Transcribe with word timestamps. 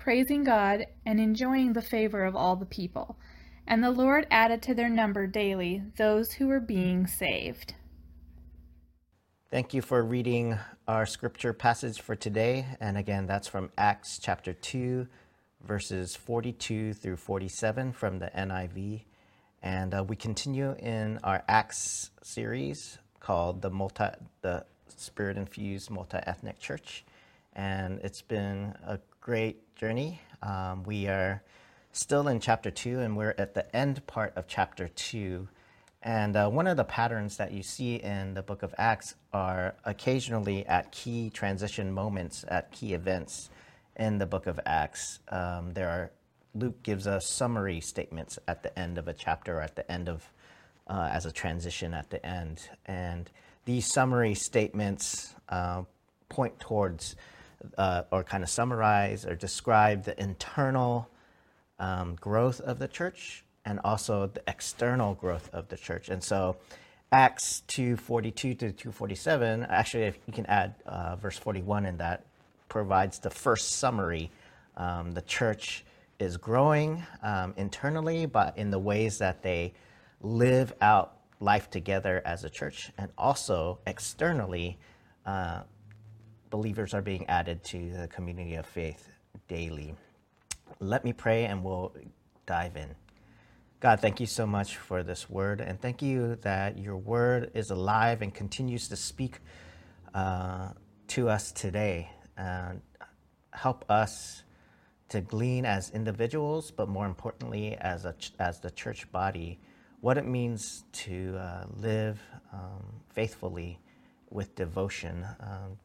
praising 0.00 0.44
God 0.44 0.86
and 1.04 1.20
enjoying 1.20 1.74
the 1.74 1.82
favor 1.82 2.24
of 2.24 2.34
all 2.34 2.56
the 2.56 2.64
people. 2.64 3.18
And 3.66 3.84
the 3.84 3.90
Lord 3.90 4.26
added 4.30 4.62
to 4.62 4.74
their 4.74 4.88
number 4.88 5.26
daily 5.26 5.82
those 5.98 6.32
who 6.32 6.48
were 6.48 6.58
being 6.58 7.06
saved. 7.06 7.74
Thank 9.50 9.74
you 9.74 9.82
for 9.82 10.02
reading 10.02 10.58
our 10.88 11.04
scripture 11.04 11.52
passage 11.52 12.00
for 12.00 12.16
today. 12.16 12.66
And 12.80 12.96
again, 12.96 13.26
that's 13.26 13.46
from 13.46 13.70
Acts 13.76 14.18
chapter 14.18 14.54
2, 14.54 15.06
verses 15.62 16.16
42 16.16 16.94
through 16.94 17.16
47 17.16 17.92
from 17.92 18.20
the 18.20 18.30
NIV. 18.34 19.02
And 19.62 19.94
uh, 19.94 20.02
we 20.02 20.16
continue 20.16 20.74
in 20.78 21.18
our 21.22 21.44
Acts 21.46 22.10
series 22.22 22.98
called 23.20 23.60
the 23.60 23.70
multi 23.70 24.06
the 24.40 24.64
Spirit 24.96 25.36
infused 25.36 25.90
multi 25.90 26.18
ethnic 26.26 26.58
church. 26.58 27.04
And 27.52 28.00
it's 28.02 28.22
been 28.22 28.74
a 28.86 28.98
great 29.20 29.74
journey. 29.76 30.18
Um, 30.42 30.82
we 30.84 31.06
are 31.06 31.42
still 31.92 32.28
in 32.28 32.40
chapter 32.40 32.70
two, 32.70 33.00
and 33.00 33.16
we're 33.16 33.34
at 33.36 33.52
the 33.52 33.76
end 33.76 34.06
part 34.06 34.32
of 34.34 34.46
chapter 34.48 34.88
two. 34.88 35.46
And 36.02 36.34
uh, 36.34 36.48
one 36.48 36.66
of 36.66 36.78
the 36.78 36.84
patterns 36.84 37.36
that 37.36 37.52
you 37.52 37.62
see 37.62 37.96
in 37.96 38.32
the 38.32 38.42
book 38.42 38.62
of 38.62 38.74
Acts 38.78 39.16
are 39.34 39.74
occasionally 39.84 40.66
at 40.66 40.90
key 40.90 41.28
transition 41.28 41.92
moments, 41.92 42.46
at 42.48 42.72
key 42.72 42.94
events 42.94 43.50
in 43.96 44.16
the 44.16 44.24
book 44.24 44.46
of 44.46 44.58
Acts. 44.64 45.18
Um, 45.28 45.74
there 45.74 45.90
are 45.90 46.10
Luke 46.54 46.82
gives 46.82 47.06
us 47.06 47.26
summary 47.26 47.80
statements 47.80 48.38
at 48.48 48.62
the 48.62 48.76
end 48.78 48.96
of 48.96 49.06
a 49.06 49.12
chapter, 49.12 49.58
or 49.58 49.60
at 49.60 49.76
the 49.76 49.90
end 49.92 50.08
of 50.08 50.32
uh, 50.86 51.10
as 51.12 51.26
a 51.26 51.32
transition 51.32 51.92
at 51.92 52.08
the 52.08 52.24
end, 52.24 52.70
and 52.86 53.30
these 53.66 53.86
summary 53.86 54.34
statements 54.34 55.34
uh, 55.50 55.82
point 56.30 56.58
towards 56.58 57.16
uh, 57.76 58.02
or 58.10 58.24
kind 58.24 58.42
of 58.42 58.50
summarize 58.50 59.24
or 59.26 59.34
describe 59.34 60.04
the 60.04 60.20
internal 60.20 61.08
um, 61.78 62.16
growth 62.16 62.60
of 62.60 62.78
the 62.78 62.88
church 62.88 63.44
and 63.64 63.80
also 63.84 64.26
the 64.26 64.42
external 64.46 65.14
growth 65.14 65.50
of 65.52 65.68
the 65.68 65.76
church. 65.76 66.08
And 66.08 66.22
so 66.22 66.56
Acts 67.12 67.62
242 67.66 68.54
to 68.54 68.72
247, 68.72 69.64
actually, 69.64 70.04
if 70.04 70.18
you 70.26 70.32
can 70.32 70.46
add 70.46 70.74
uh, 70.86 71.16
verse 71.16 71.36
41 71.36 71.86
in 71.86 71.96
that, 71.98 72.24
provides 72.68 73.18
the 73.18 73.30
first 73.30 73.72
summary. 73.72 74.30
Um, 74.76 75.12
the 75.12 75.22
church 75.22 75.84
is 76.20 76.36
growing 76.36 77.02
um, 77.22 77.52
internally, 77.56 78.26
but 78.26 78.56
in 78.56 78.70
the 78.70 78.78
ways 78.78 79.18
that 79.18 79.42
they 79.42 79.72
live 80.20 80.72
out 80.80 81.16
life 81.40 81.70
together 81.70 82.22
as 82.24 82.44
a 82.44 82.50
church, 82.50 82.92
and 82.96 83.10
also 83.18 83.78
externally, 83.86 84.78
uh, 85.26 85.62
believers 86.50 86.94
are 86.94 87.02
being 87.02 87.26
added 87.28 87.62
to 87.64 87.90
the 87.92 88.08
community 88.08 88.54
of 88.56 88.66
faith 88.66 89.08
daily. 89.48 89.94
Let 90.80 91.04
me 91.04 91.12
pray 91.12 91.44
and 91.44 91.64
we'll 91.64 91.94
dive 92.46 92.76
in. 92.76 92.94
God, 93.80 94.00
thank 94.00 94.20
you 94.20 94.26
so 94.26 94.46
much 94.46 94.76
for 94.76 95.02
this 95.02 95.30
word, 95.30 95.62
and 95.62 95.80
thank 95.80 96.02
you 96.02 96.36
that 96.42 96.76
your 96.76 96.98
word 96.98 97.50
is 97.54 97.70
alive 97.70 98.20
and 98.20 98.34
continues 98.34 98.88
to 98.88 98.96
speak 98.96 99.38
uh, 100.14 100.72
to 101.08 101.30
us 101.30 101.50
today. 101.50 102.10
And 102.36 102.82
help 103.52 103.84
us 103.90 104.42
to 105.08 105.20
glean 105.20 105.64
as 105.64 105.90
individuals, 105.90 106.70
but 106.70 106.88
more 106.88 107.06
importantly, 107.06 107.76
as, 107.76 108.04
a, 108.04 108.14
as 108.38 108.60
the 108.60 108.70
church 108.70 109.10
body, 109.10 109.58
what 110.00 110.16
it 110.16 110.26
means 110.26 110.84
to 110.92 111.36
uh, 111.36 111.64
live 111.76 112.20
um, 112.52 112.84
faithfully 113.12 113.78
with 114.30 114.54
devotion 114.54 115.26
um, 115.40 115.76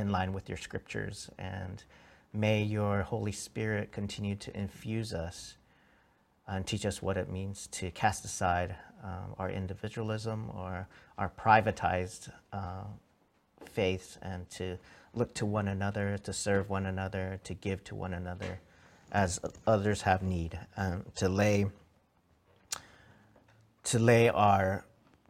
in 0.00 0.10
line 0.10 0.32
with 0.32 0.48
your 0.48 0.58
scriptures. 0.58 1.30
And 1.38 1.84
may 2.32 2.62
your 2.62 3.02
Holy 3.02 3.32
Spirit 3.32 3.92
continue 3.92 4.34
to 4.36 4.56
infuse 4.58 5.12
us 5.12 5.56
and 6.48 6.66
teach 6.66 6.84
us 6.84 7.00
what 7.00 7.16
it 7.16 7.30
means 7.30 7.68
to 7.68 7.90
cast 7.92 8.24
aside 8.24 8.74
um, 9.04 9.34
our 9.38 9.50
individualism 9.50 10.50
or 10.54 10.88
our 11.16 11.30
privatized 11.38 12.30
uh, 12.52 12.84
faiths 13.66 14.18
and 14.22 14.50
to 14.50 14.76
look 15.14 15.32
to 15.34 15.46
one 15.46 15.68
another, 15.68 16.18
to 16.18 16.32
serve 16.32 16.68
one 16.68 16.86
another, 16.86 17.40
to 17.44 17.54
give 17.54 17.84
to 17.84 17.94
one 17.94 18.14
another 18.14 18.58
as 19.12 19.40
others 19.66 20.02
have 20.02 20.22
need, 20.22 20.58
um, 20.76 21.04
to 21.14 21.28
lay 21.28 21.66
to 23.82 23.98
lay 23.98 24.28
our 24.28 24.84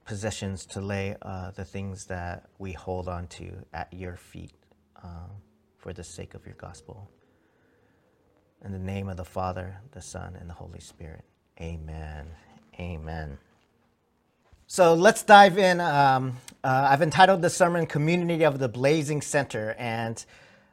possessions, 0.04 0.66
to 0.66 0.80
lay 0.80 1.16
uh, 1.22 1.50
the 1.52 1.64
things 1.64 2.06
that 2.06 2.46
we 2.58 2.72
hold 2.72 3.08
on 3.08 3.26
to 3.28 3.52
at 3.72 3.90
your 3.92 4.16
feet 4.16 4.59
um, 5.02 5.30
for 5.78 5.92
the 5.92 6.04
sake 6.04 6.34
of 6.34 6.44
your 6.46 6.56
gospel. 6.56 7.10
In 8.64 8.72
the 8.72 8.78
name 8.78 9.08
of 9.08 9.16
the 9.16 9.24
Father, 9.24 9.80
the 9.92 10.02
Son, 10.02 10.36
and 10.38 10.48
the 10.48 10.54
Holy 10.54 10.80
Spirit. 10.80 11.24
Amen. 11.60 12.26
Amen. 12.78 13.38
So 14.66 14.94
let's 14.94 15.22
dive 15.22 15.58
in. 15.58 15.80
Um, 15.80 16.36
uh, 16.62 16.88
I've 16.90 17.02
entitled 17.02 17.42
the 17.42 17.50
sermon 17.50 17.86
Community 17.86 18.44
of 18.44 18.58
the 18.58 18.68
Blazing 18.68 19.20
Center. 19.20 19.74
And 19.78 20.24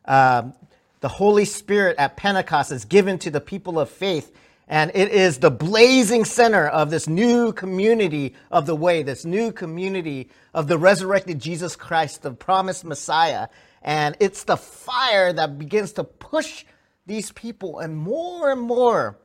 um, 0.06 0.54
the 1.00 1.08
Holy 1.08 1.46
Spirit 1.46 1.96
at 1.98 2.16
Pentecost 2.16 2.72
is 2.72 2.86
given 2.86 3.18
to 3.20 3.32
the 3.32 3.42
people 3.42 3.80
of 3.80 3.90
faith. 3.90 4.36
And 4.68 4.92
it 4.94 5.10
is 5.10 5.40
the 5.40 5.50
blazing 5.50 6.26
center 6.26 6.68
of 6.68 6.90
this 6.90 7.08
new 7.08 7.54
community 7.54 8.36
of 8.52 8.66
the 8.66 8.76
way, 8.76 9.02
this 9.02 9.24
new 9.24 9.52
community 9.52 10.30
of 10.54 10.68
the 10.68 10.78
resurrected 10.78 11.40
Jesus 11.40 11.76
Christ, 11.76 12.22
the 12.22 12.32
promised 12.32 12.84
Messiah. 12.84 13.48
And 13.88 14.18
it's 14.20 14.44
the 14.44 14.58
fire 14.58 15.32
that 15.32 15.58
begins 15.58 15.94
to 15.94 16.04
push 16.04 16.66
these 17.06 17.32
people, 17.32 17.80
and 17.80 17.96
more 17.96 18.52
and 18.52 18.60
more 18.60 19.18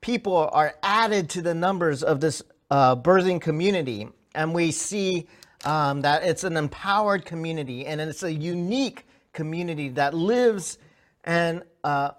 people 0.00 0.48
are 0.52 0.76
added 0.80 1.28
to 1.30 1.42
the 1.42 1.54
numbers 1.54 2.04
of 2.04 2.20
this 2.20 2.40
uh, 2.70 2.94
birthing 2.94 3.40
community, 3.40 4.08
and 4.32 4.54
we 4.54 4.70
see 4.70 5.26
um, 5.64 6.02
that 6.02 6.22
it's 6.22 6.44
an 6.44 6.56
empowered 6.56 7.24
community 7.24 7.84
and 7.84 8.00
it's 8.00 8.22
a 8.22 8.32
unique 8.32 9.04
community 9.32 9.88
that 9.88 10.14
lives 10.14 10.78
and 11.24 11.64
uh, 11.82 12.10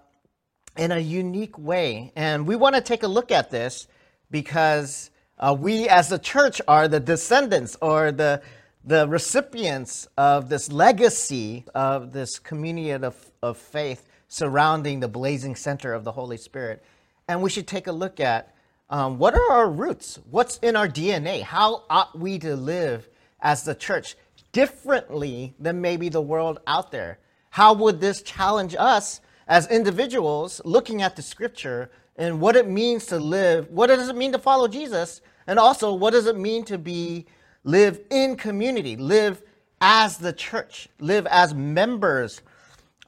in 0.76 0.92
a 0.92 0.98
unique 0.98 1.58
way. 1.58 2.12
And 2.14 2.46
we 2.46 2.54
want 2.54 2.74
to 2.74 2.82
take 2.82 3.02
a 3.02 3.08
look 3.08 3.32
at 3.32 3.50
this 3.50 3.88
because 4.30 5.10
uh, 5.38 5.56
we 5.58 5.88
as 5.88 6.12
a 6.12 6.18
church 6.18 6.60
are 6.68 6.86
the 6.86 7.00
descendants 7.00 7.78
or 7.80 8.12
the 8.12 8.42
the 8.88 9.06
recipients 9.06 10.08
of 10.16 10.48
this 10.48 10.72
legacy 10.72 11.62
of 11.74 12.10
this 12.10 12.38
community 12.38 12.88
of, 12.90 13.14
of 13.42 13.58
faith 13.58 14.08
surrounding 14.28 14.98
the 14.98 15.08
blazing 15.08 15.54
center 15.54 15.92
of 15.92 16.04
the 16.04 16.12
Holy 16.12 16.38
Spirit. 16.38 16.82
And 17.28 17.42
we 17.42 17.50
should 17.50 17.66
take 17.66 17.86
a 17.86 17.92
look 17.92 18.18
at 18.18 18.54
um, 18.88 19.18
what 19.18 19.34
are 19.34 19.52
our 19.52 19.68
roots? 19.70 20.18
What's 20.30 20.56
in 20.58 20.74
our 20.74 20.88
DNA? 20.88 21.42
How 21.42 21.84
ought 21.90 22.18
we 22.18 22.38
to 22.38 22.56
live 22.56 23.10
as 23.42 23.62
the 23.62 23.74
church 23.74 24.16
differently 24.52 25.54
than 25.60 25.82
maybe 25.82 26.08
the 26.08 26.22
world 26.22 26.58
out 26.66 26.90
there? 26.90 27.18
How 27.50 27.74
would 27.74 28.00
this 28.00 28.22
challenge 28.22 28.74
us 28.78 29.20
as 29.48 29.70
individuals 29.70 30.62
looking 30.64 31.02
at 31.02 31.14
the 31.14 31.20
scripture 31.20 31.90
and 32.16 32.40
what 32.40 32.56
it 32.56 32.66
means 32.66 33.04
to 33.06 33.18
live? 33.18 33.68
What 33.68 33.88
does 33.88 34.08
it 34.08 34.16
mean 34.16 34.32
to 34.32 34.38
follow 34.38 34.66
Jesus? 34.66 35.20
And 35.46 35.58
also, 35.58 35.92
what 35.92 36.12
does 36.12 36.24
it 36.24 36.38
mean 36.38 36.64
to 36.64 36.78
be 36.78 37.26
live 37.68 38.00
in 38.10 38.36
community, 38.36 38.96
live 38.96 39.42
as 39.80 40.16
the 40.16 40.32
church, 40.32 40.88
live 41.00 41.26
as 41.26 41.52
members, 41.52 42.40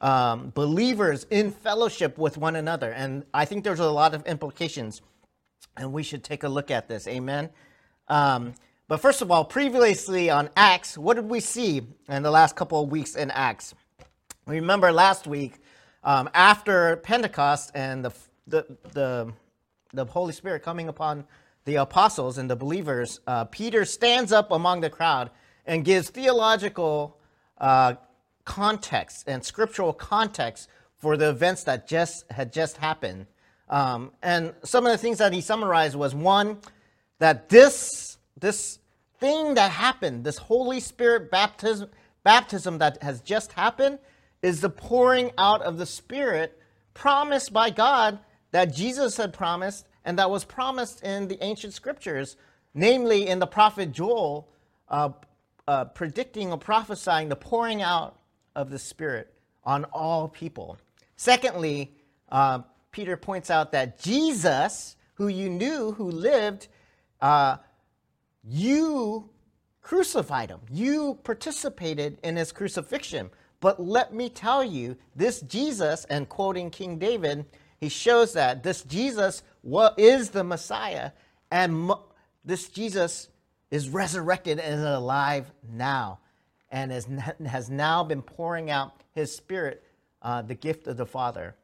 um, 0.01 0.51
believers 0.53 1.25
in 1.31 1.51
fellowship 1.51 2.17
with 2.17 2.37
one 2.37 2.55
another? 2.55 2.91
And 2.91 3.25
I 3.33 3.45
think 3.45 3.63
there's 3.63 3.79
a 3.79 3.89
lot 3.89 4.13
of 4.13 4.25
implications 4.27 5.01
and 5.77 5.91
we 5.91 6.03
should 6.03 6.23
take 6.23 6.43
a 6.43 6.49
look 6.49 6.69
at 6.69 6.87
this. 6.87 7.07
Amen. 7.07 7.49
Um, 8.07 8.53
but 8.87 8.99
first 8.99 9.21
of 9.21 9.31
all, 9.31 9.45
previously 9.45 10.29
on 10.29 10.49
Acts, 10.55 10.97
what 10.97 11.15
did 11.15 11.25
we 11.25 11.39
see 11.39 11.81
in 12.07 12.23
the 12.23 12.31
last 12.31 12.55
couple 12.55 12.83
of 12.83 12.89
weeks 12.89 13.15
in 13.15 13.31
Acts? 13.31 13.73
Remember 14.45 14.91
last 14.91 15.27
week, 15.27 15.55
um, 16.03 16.29
after 16.33 16.97
Pentecost 16.97 17.71
and 17.73 18.05
the, 18.05 18.11
the, 18.47 18.77
the, 18.91 19.33
the, 19.93 20.05
Holy 20.05 20.33
Spirit 20.33 20.61
coming 20.61 20.87
upon 20.87 21.25
the 21.65 21.75
apostles 21.75 22.37
and 22.37 22.49
the 22.49 22.55
believers, 22.55 23.19
uh, 23.27 23.45
Peter 23.45 23.85
stands 23.85 24.31
up 24.31 24.51
among 24.51 24.81
the 24.81 24.89
crowd 24.89 25.29
and 25.65 25.85
gives 25.85 26.09
theological 26.09 27.17
uh, 27.59 27.93
context 28.45 29.25
and 29.27 29.43
scriptural 29.45 29.93
context 29.93 30.67
for 30.97 31.17
the 31.17 31.29
events 31.29 31.63
that 31.65 31.87
just 31.87 32.29
had 32.31 32.51
just 32.51 32.77
happened. 32.77 33.27
Um, 33.69 34.11
and 34.21 34.53
some 34.63 34.85
of 34.85 34.91
the 34.91 34.97
things 34.97 35.19
that 35.19 35.33
he 35.33 35.41
summarized 35.41 35.95
was 35.95 36.13
one, 36.13 36.57
that 37.19 37.49
this, 37.49 38.17
this 38.39 38.79
thing 39.19 39.53
that 39.53 39.71
happened, 39.71 40.23
this 40.23 40.37
Holy 40.37 40.79
Spirit 40.79 41.31
baptism, 41.31 41.89
baptism 42.23 42.79
that 42.79 43.01
has 43.01 43.21
just 43.21 43.53
happened, 43.53 43.99
is 44.41 44.61
the 44.61 44.69
pouring 44.69 45.31
out 45.37 45.61
of 45.61 45.77
the 45.77 45.85
Spirit 45.85 46.59
promised 46.93 47.53
by 47.53 47.69
God 47.69 48.19
that 48.51 48.73
Jesus 48.73 49.17
had 49.17 49.33
promised 49.33 49.85
and 50.05 50.17
that 50.19 50.29
was 50.29 50.43
promised 50.43 51.03
in 51.03 51.27
the 51.27 51.43
ancient 51.43 51.73
scriptures, 51.73 52.37
namely 52.73 53.27
in 53.27 53.39
the 53.39 53.47
prophet 53.47 53.91
Joel, 53.91 54.49
uh, 54.89 55.09
uh, 55.67 55.85
predicting 55.85 56.51
or 56.51 56.57
prophesying 56.57 57.29
the 57.29 57.35
pouring 57.35 57.81
out 57.81 58.19
of 58.55 58.69
the 58.69 58.79
Spirit 58.79 59.33
on 59.63 59.85
all 59.85 60.27
people. 60.27 60.77
Secondly, 61.15 61.93
uh, 62.29 62.59
Peter 62.91 63.15
points 63.15 63.49
out 63.49 63.71
that 63.71 63.99
Jesus, 63.99 64.95
who 65.13 65.27
you 65.27 65.49
knew, 65.49 65.91
who 65.91 66.09
lived, 66.09 66.67
uh, 67.21 67.57
you 68.43 69.29
crucified 69.81 70.49
him. 70.49 70.59
You 70.69 71.19
participated 71.23 72.17
in 72.23 72.35
his 72.35 72.51
crucifixion. 72.51 73.29
But 73.59 73.79
let 73.79 74.13
me 74.13 74.29
tell 74.29 74.63
you, 74.63 74.97
this 75.15 75.41
Jesus, 75.41 76.05
and 76.05 76.27
quoting 76.27 76.71
King 76.71 76.97
David, 76.97 77.45
he 77.79 77.89
shows 77.89 78.33
that 78.33 78.63
this 78.63 78.83
Jesus 78.83 79.43
is 79.97 80.29
the 80.29 80.43
Messiah, 80.43 81.11
and 81.51 81.91
this 82.43 82.69
Jesus 82.69 83.29
is 83.69 83.89
resurrected 83.89 84.59
and 84.59 84.79
is 84.79 84.85
alive 84.85 85.51
now, 85.69 86.19
and 86.69 86.91
is, 86.91 87.07
has 87.45 87.69
now 87.69 88.03
been 88.03 88.21
pouring 88.21 88.69
out 88.69 89.01
his 89.13 89.33
Spirit, 89.35 89.83
uh, 90.21 90.41
the 90.41 90.55
gift 90.55 90.87
of 90.87 90.97
the 90.97 91.05
Father. 91.05 91.55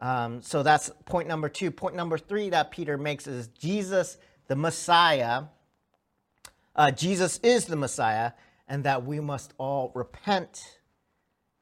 Um, 0.00 0.40
so 0.42 0.62
that's 0.62 0.90
point 1.04 1.28
number 1.28 1.48
two. 1.48 1.70
Point 1.70 1.94
number 1.94 2.16
three 2.16 2.50
that 2.50 2.70
Peter 2.70 2.96
makes 2.96 3.26
is 3.26 3.48
Jesus, 3.48 4.16
the 4.48 4.56
Messiah. 4.56 5.44
Uh, 6.74 6.90
Jesus 6.90 7.38
is 7.42 7.66
the 7.66 7.76
Messiah, 7.76 8.32
and 8.68 8.84
that 8.84 9.04
we 9.04 9.20
must 9.20 9.52
all 9.58 9.92
repent 9.94 10.78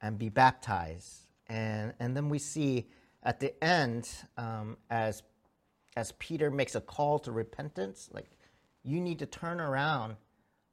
and 0.01 0.17
be 0.17 0.29
baptized. 0.29 1.27
And, 1.47 1.93
and 1.99 2.15
then 2.15 2.29
we 2.29 2.39
see 2.39 2.87
at 3.23 3.39
the 3.39 3.61
end, 3.63 4.07
um, 4.37 4.77
as, 4.89 5.23
as 5.99 6.13
Peter 6.13 6.49
makes 6.49 6.75
a 6.75 6.81
call 6.81 7.19
to 7.19 7.31
repentance, 7.31 8.09
like 8.13 8.29
you 8.83 9.01
need 9.01 9.19
to 9.19 9.25
turn 9.25 9.59
around 9.59 10.15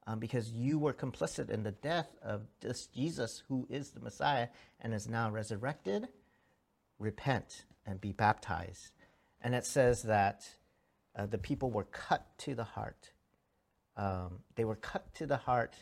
um, 0.06 0.20
because 0.20 0.52
you 0.52 0.78
were 0.78 0.94
complicit 0.94 1.50
in 1.50 1.64
the 1.64 1.72
death 1.72 2.08
of 2.22 2.42
this 2.60 2.86
Jesus 2.86 3.42
who 3.48 3.66
is 3.68 3.90
the 3.90 3.98
Messiah 3.98 4.46
and 4.80 4.94
is 4.94 5.08
now 5.08 5.28
resurrected. 5.28 6.06
Repent 7.00 7.64
and 7.84 8.00
be 8.00 8.12
baptized. 8.12 8.92
And 9.42 9.52
it 9.52 9.66
says 9.66 10.04
that 10.04 10.48
uh, 11.16 11.26
the 11.26 11.38
people 11.38 11.72
were 11.72 11.84
cut 11.84 12.24
to 12.38 12.54
the 12.54 12.64
heart. 12.64 13.10
Um, 13.96 14.38
they 14.54 14.64
were 14.64 14.76
cut 14.76 15.12
to 15.16 15.26
the 15.26 15.36
heart, 15.36 15.74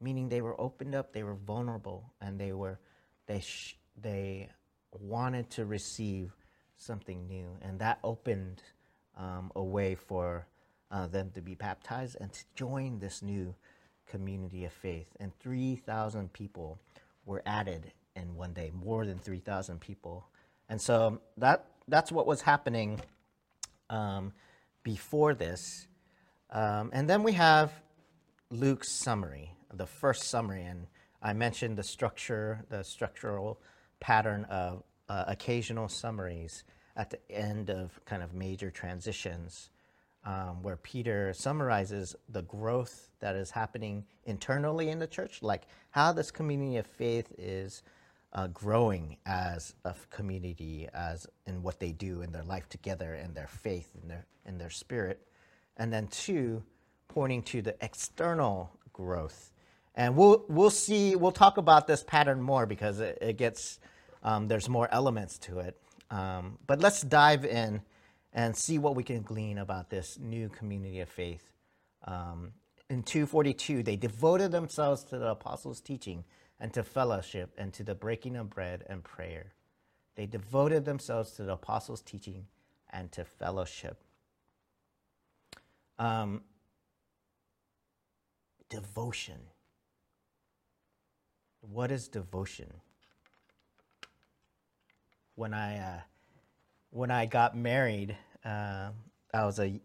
meaning 0.00 0.30
they 0.30 0.40
were 0.40 0.58
opened 0.58 0.94
up, 0.94 1.12
they 1.12 1.22
were 1.22 1.34
vulnerable, 1.34 2.14
and 2.20 2.40
they 2.40 2.52
were 2.52 2.80
they 3.26 3.40
sh- 3.40 3.76
they 4.00 4.48
wanted 4.92 5.50
to 5.50 5.66
receive 5.66 6.32
something 6.80 7.26
new, 7.26 7.46
and 7.62 7.78
that 7.78 7.98
opened 8.02 8.62
um, 9.16 9.52
a 9.54 9.62
way 9.62 9.94
for 9.94 10.46
uh, 10.90 11.06
them 11.06 11.30
to 11.34 11.40
be 11.40 11.54
baptized 11.54 12.16
and 12.20 12.32
to 12.32 12.44
join 12.54 12.98
this 12.98 13.22
new 13.22 13.54
community 14.08 14.64
of 14.64 14.72
faith. 14.72 15.06
And 15.20 15.32
3,000 15.38 16.32
people 16.32 16.78
were 17.26 17.42
added 17.46 17.92
in 18.16 18.34
one 18.34 18.52
day, 18.52 18.72
more 18.74 19.06
than 19.06 19.18
3,000 19.18 19.80
people. 19.80 20.26
And 20.68 20.80
so 20.80 21.20
that, 21.36 21.66
that's 21.86 22.10
what 22.10 22.26
was 22.26 22.42
happening 22.42 23.00
um, 23.88 24.32
before 24.82 25.34
this. 25.34 25.86
Um, 26.50 26.90
and 26.92 27.08
then 27.08 27.22
we 27.22 27.32
have 27.32 27.72
Luke's 28.50 28.88
summary, 28.88 29.52
the 29.72 29.86
first 29.86 30.24
summary. 30.24 30.64
And 30.64 30.86
I 31.22 31.32
mentioned 31.34 31.76
the 31.76 31.82
structure, 31.82 32.64
the 32.68 32.82
structural 32.82 33.60
pattern 34.00 34.44
of 34.50 34.82
uh, 35.10 35.24
occasional 35.26 35.88
summaries 35.88 36.62
at 36.96 37.10
the 37.10 37.18
end 37.30 37.68
of 37.68 37.98
kind 38.04 38.22
of 38.22 38.32
major 38.32 38.70
transitions, 38.70 39.70
um, 40.24 40.62
where 40.62 40.76
Peter 40.76 41.32
summarizes 41.32 42.14
the 42.28 42.42
growth 42.42 43.10
that 43.18 43.34
is 43.34 43.50
happening 43.50 44.04
internally 44.24 44.88
in 44.88 45.00
the 45.00 45.08
church, 45.08 45.42
like 45.42 45.62
how 45.90 46.12
this 46.12 46.30
community 46.30 46.76
of 46.76 46.86
faith 46.86 47.32
is 47.36 47.82
uh, 48.34 48.46
growing 48.48 49.16
as 49.26 49.74
a 49.84 49.92
community, 50.10 50.86
as 50.94 51.26
in 51.44 51.60
what 51.60 51.80
they 51.80 51.90
do 51.90 52.22
in 52.22 52.30
their 52.30 52.44
life 52.44 52.68
together, 52.68 53.14
and 53.14 53.34
their 53.34 53.48
faith, 53.48 53.90
and 54.00 54.08
their 54.08 54.26
in 54.46 54.58
their 54.58 54.70
spirit, 54.70 55.26
and 55.76 55.92
then 55.92 56.06
two, 56.06 56.62
pointing 57.08 57.42
to 57.42 57.62
the 57.62 57.74
external 57.80 58.70
growth. 58.92 59.50
And 59.96 60.14
we'll 60.14 60.44
we'll 60.48 60.70
see 60.70 61.16
we'll 61.16 61.32
talk 61.32 61.56
about 61.56 61.88
this 61.88 62.04
pattern 62.04 62.40
more 62.40 62.64
because 62.64 63.00
it, 63.00 63.18
it 63.20 63.36
gets 63.36 63.80
um, 64.22 64.48
there's 64.48 64.68
more 64.68 64.88
elements 64.92 65.38
to 65.38 65.60
it. 65.60 65.80
Um, 66.10 66.58
but 66.66 66.80
let's 66.80 67.02
dive 67.02 67.44
in 67.44 67.82
and 68.32 68.56
see 68.56 68.78
what 68.78 68.94
we 68.94 69.02
can 69.02 69.22
glean 69.22 69.58
about 69.58 69.90
this 69.90 70.18
new 70.18 70.48
community 70.48 71.00
of 71.00 71.08
faith. 71.08 71.50
Um, 72.04 72.52
in 72.88 73.02
242, 73.02 73.82
they 73.82 73.96
devoted 73.96 74.50
themselves 74.50 75.04
to 75.04 75.18
the 75.18 75.28
apostles' 75.28 75.80
teaching 75.80 76.24
and 76.58 76.72
to 76.74 76.82
fellowship 76.82 77.54
and 77.56 77.72
to 77.74 77.84
the 77.84 77.94
breaking 77.94 78.36
of 78.36 78.50
bread 78.50 78.84
and 78.88 79.02
prayer. 79.02 79.52
They 80.16 80.26
devoted 80.26 80.84
themselves 80.84 81.32
to 81.32 81.44
the 81.44 81.52
apostles' 81.52 82.02
teaching 82.02 82.46
and 82.90 83.10
to 83.12 83.24
fellowship. 83.24 84.02
Um, 85.98 86.42
devotion. 88.68 89.38
What 91.60 91.90
is 91.90 92.08
devotion? 92.08 92.72
When 95.40 95.54
I 95.54 95.78
uh, 95.78 96.00
when 96.90 97.10
I 97.10 97.24
got 97.24 97.56
married, 97.56 98.14
uh, 98.44 98.90
I 99.32 99.44
was 99.46 99.58
a 99.58 99.80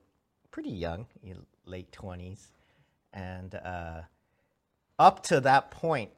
pretty 0.52 0.72
young, 0.72 1.08
late 1.66 1.94
twenties, 1.94 2.46
and 3.14 3.56
uh, 3.56 4.02
up 5.00 5.24
to 5.28 5.40
that 5.40 5.72
point 5.72 6.12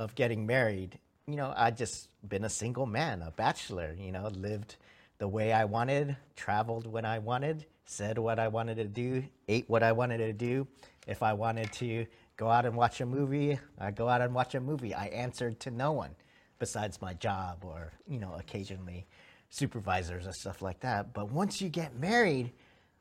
of 0.00 0.16
getting 0.16 0.46
married, 0.46 0.98
you 1.28 1.36
know, 1.36 1.54
I 1.56 1.70
just 1.70 2.08
been 2.28 2.44
a 2.44 2.48
single 2.50 2.86
man, 2.86 3.22
a 3.22 3.30
bachelor. 3.30 3.94
You 3.96 4.10
know, 4.10 4.26
lived 4.34 4.74
the 5.18 5.28
way 5.28 5.52
I 5.52 5.64
wanted, 5.66 6.16
traveled 6.34 6.88
when 6.88 7.04
I 7.04 7.20
wanted, 7.20 7.66
said 7.86 8.18
what 8.18 8.40
I 8.40 8.48
wanted 8.48 8.78
to 8.78 8.84
do, 8.84 9.22
ate 9.46 9.70
what 9.70 9.84
I 9.84 9.92
wanted 9.92 10.18
to 10.18 10.32
do. 10.32 10.66
If 11.06 11.22
I 11.22 11.34
wanted 11.34 11.72
to 11.74 12.06
go 12.36 12.48
out 12.48 12.66
and 12.66 12.74
watch 12.74 13.00
a 13.00 13.06
movie, 13.06 13.60
I 13.78 13.92
go 13.92 14.08
out 14.08 14.22
and 14.22 14.34
watch 14.34 14.56
a 14.56 14.60
movie. 14.60 14.92
I 14.92 15.06
answered 15.06 15.60
to 15.60 15.70
no 15.70 15.92
one 15.92 16.16
besides 16.58 17.00
my 17.00 17.14
job 17.14 17.64
or, 17.64 17.92
you 18.06 18.18
know, 18.18 18.34
occasionally 18.38 19.06
supervisors 19.50 20.26
and 20.26 20.34
stuff 20.34 20.62
like 20.62 20.80
that. 20.80 21.12
But 21.12 21.30
once 21.30 21.60
you 21.60 21.68
get 21.68 21.98
married, 21.98 22.52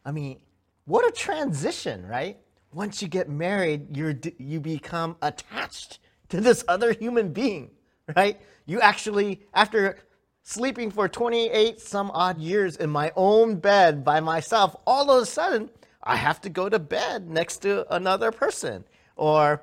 I 0.06 0.12
mean, 0.12 0.40
what 0.86 1.08
a 1.08 1.12
transition, 1.12 2.06
right? 2.06 2.38
Once 2.74 3.02
you 3.02 3.08
get 3.08 3.30
married, 3.30 3.96
you're 3.96 4.16
you 4.38 4.60
become 4.60 5.18
attached 5.22 6.00
to 6.30 6.42
this 6.42 6.64
other 6.68 6.94
human 6.94 7.34
being, 7.34 7.72
right? 8.16 8.40
You 8.66 8.80
actually 8.80 9.42
after 9.54 9.98
sleeping 10.44 10.90
for 10.92 11.10
28 11.10 11.82
some 11.82 12.10
odd 12.14 12.40
years 12.40 12.78
in 12.78 12.90
my 12.90 13.12
own 13.16 13.56
bed 13.56 14.04
by 14.04 14.20
myself, 14.20 14.76
all 14.86 15.12
of 15.12 15.24
a 15.24 15.26
sudden 15.26 15.70
I 16.04 16.16
have 16.16 16.40
to 16.42 16.50
go 16.50 16.70
to 16.70 16.80
bed 16.80 17.30
next 17.30 17.58
to 17.64 17.94
another 17.94 18.32
person 18.32 18.86
or 19.18 19.62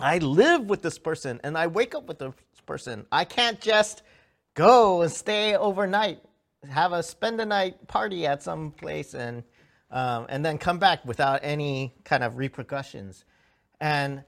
I 0.00 0.18
live 0.18 0.62
with 0.62 0.82
this 0.82 0.98
person 0.98 1.40
and 1.44 1.56
I 1.56 1.68
wake 1.68 1.94
up 1.94 2.08
with 2.08 2.18
person. 2.72 3.04
I 3.12 3.26
can't 3.26 3.60
just 3.60 4.02
go 4.54 5.02
and 5.02 5.12
stay 5.12 5.54
overnight, 5.54 6.22
have 6.70 6.92
a 6.92 7.02
spend 7.02 7.38
the 7.38 7.44
night 7.44 7.86
party 7.86 8.26
at 8.26 8.42
some 8.42 8.70
place 8.70 9.12
and 9.12 9.44
um, 9.90 10.24
and 10.30 10.42
then 10.42 10.56
come 10.56 10.78
back 10.78 11.04
without 11.04 11.40
any 11.42 11.94
kind 12.02 12.24
of 12.24 12.38
repercussions. 12.38 13.26
And 13.78 14.24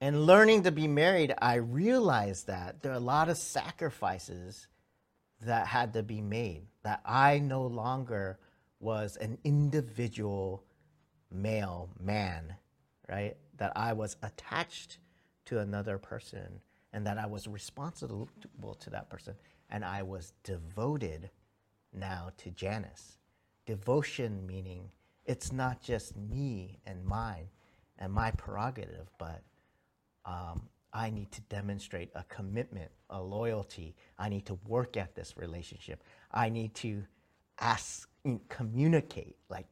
and 0.00 0.26
learning 0.26 0.64
to 0.64 0.72
be 0.72 0.88
married, 0.88 1.32
I 1.40 1.54
realized 1.54 2.48
that 2.48 2.82
there 2.82 2.90
are 2.90 2.96
a 2.96 3.10
lot 3.14 3.28
of 3.28 3.36
sacrifices 3.36 4.66
that 5.42 5.68
had 5.68 5.92
to 5.92 6.02
be 6.02 6.20
made. 6.20 6.66
That 6.82 7.00
I 7.06 7.38
no 7.38 7.64
longer 7.64 8.40
was 8.80 9.16
an 9.18 9.38
individual 9.44 10.64
male 11.30 11.90
man, 12.00 12.56
right? 13.08 13.36
that 13.58 13.72
I 13.76 13.92
was 13.92 14.16
attached 14.22 14.98
to 15.46 15.58
another 15.60 15.98
person 15.98 16.60
and 16.92 17.06
that 17.06 17.18
I 17.18 17.26
was 17.26 17.46
responsible 17.48 18.28
to 18.80 18.90
that 18.90 19.10
person. 19.10 19.34
And 19.70 19.84
I 19.84 20.02
was 20.02 20.32
devoted 20.44 21.30
now 21.92 22.30
to 22.38 22.50
Janice. 22.50 23.18
Devotion 23.66 24.46
meaning 24.46 24.90
it's 25.24 25.52
not 25.52 25.82
just 25.82 26.16
me 26.16 26.78
and 26.86 27.04
mine 27.04 27.48
and 27.98 28.12
my 28.12 28.30
prerogative, 28.32 29.08
but 29.18 29.42
um, 30.26 30.68
I 30.92 31.10
need 31.10 31.32
to 31.32 31.40
demonstrate 31.42 32.10
a 32.14 32.24
commitment, 32.24 32.90
a 33.10 33.20
loyalty. 33.20 33.96
I 34.18 34.28
need 34.28 34.46
to 34.46 34.58
work 34.66 34.96
at 34.96 35.14
this 35.14 35.34
relationship. 35.36 36.02
I 36.30 36.48
need 36.50 36.74
to 36.76 37.04
ask, 37.60 38.08
communicate, 38.48 39.36
like, 39.48 39.66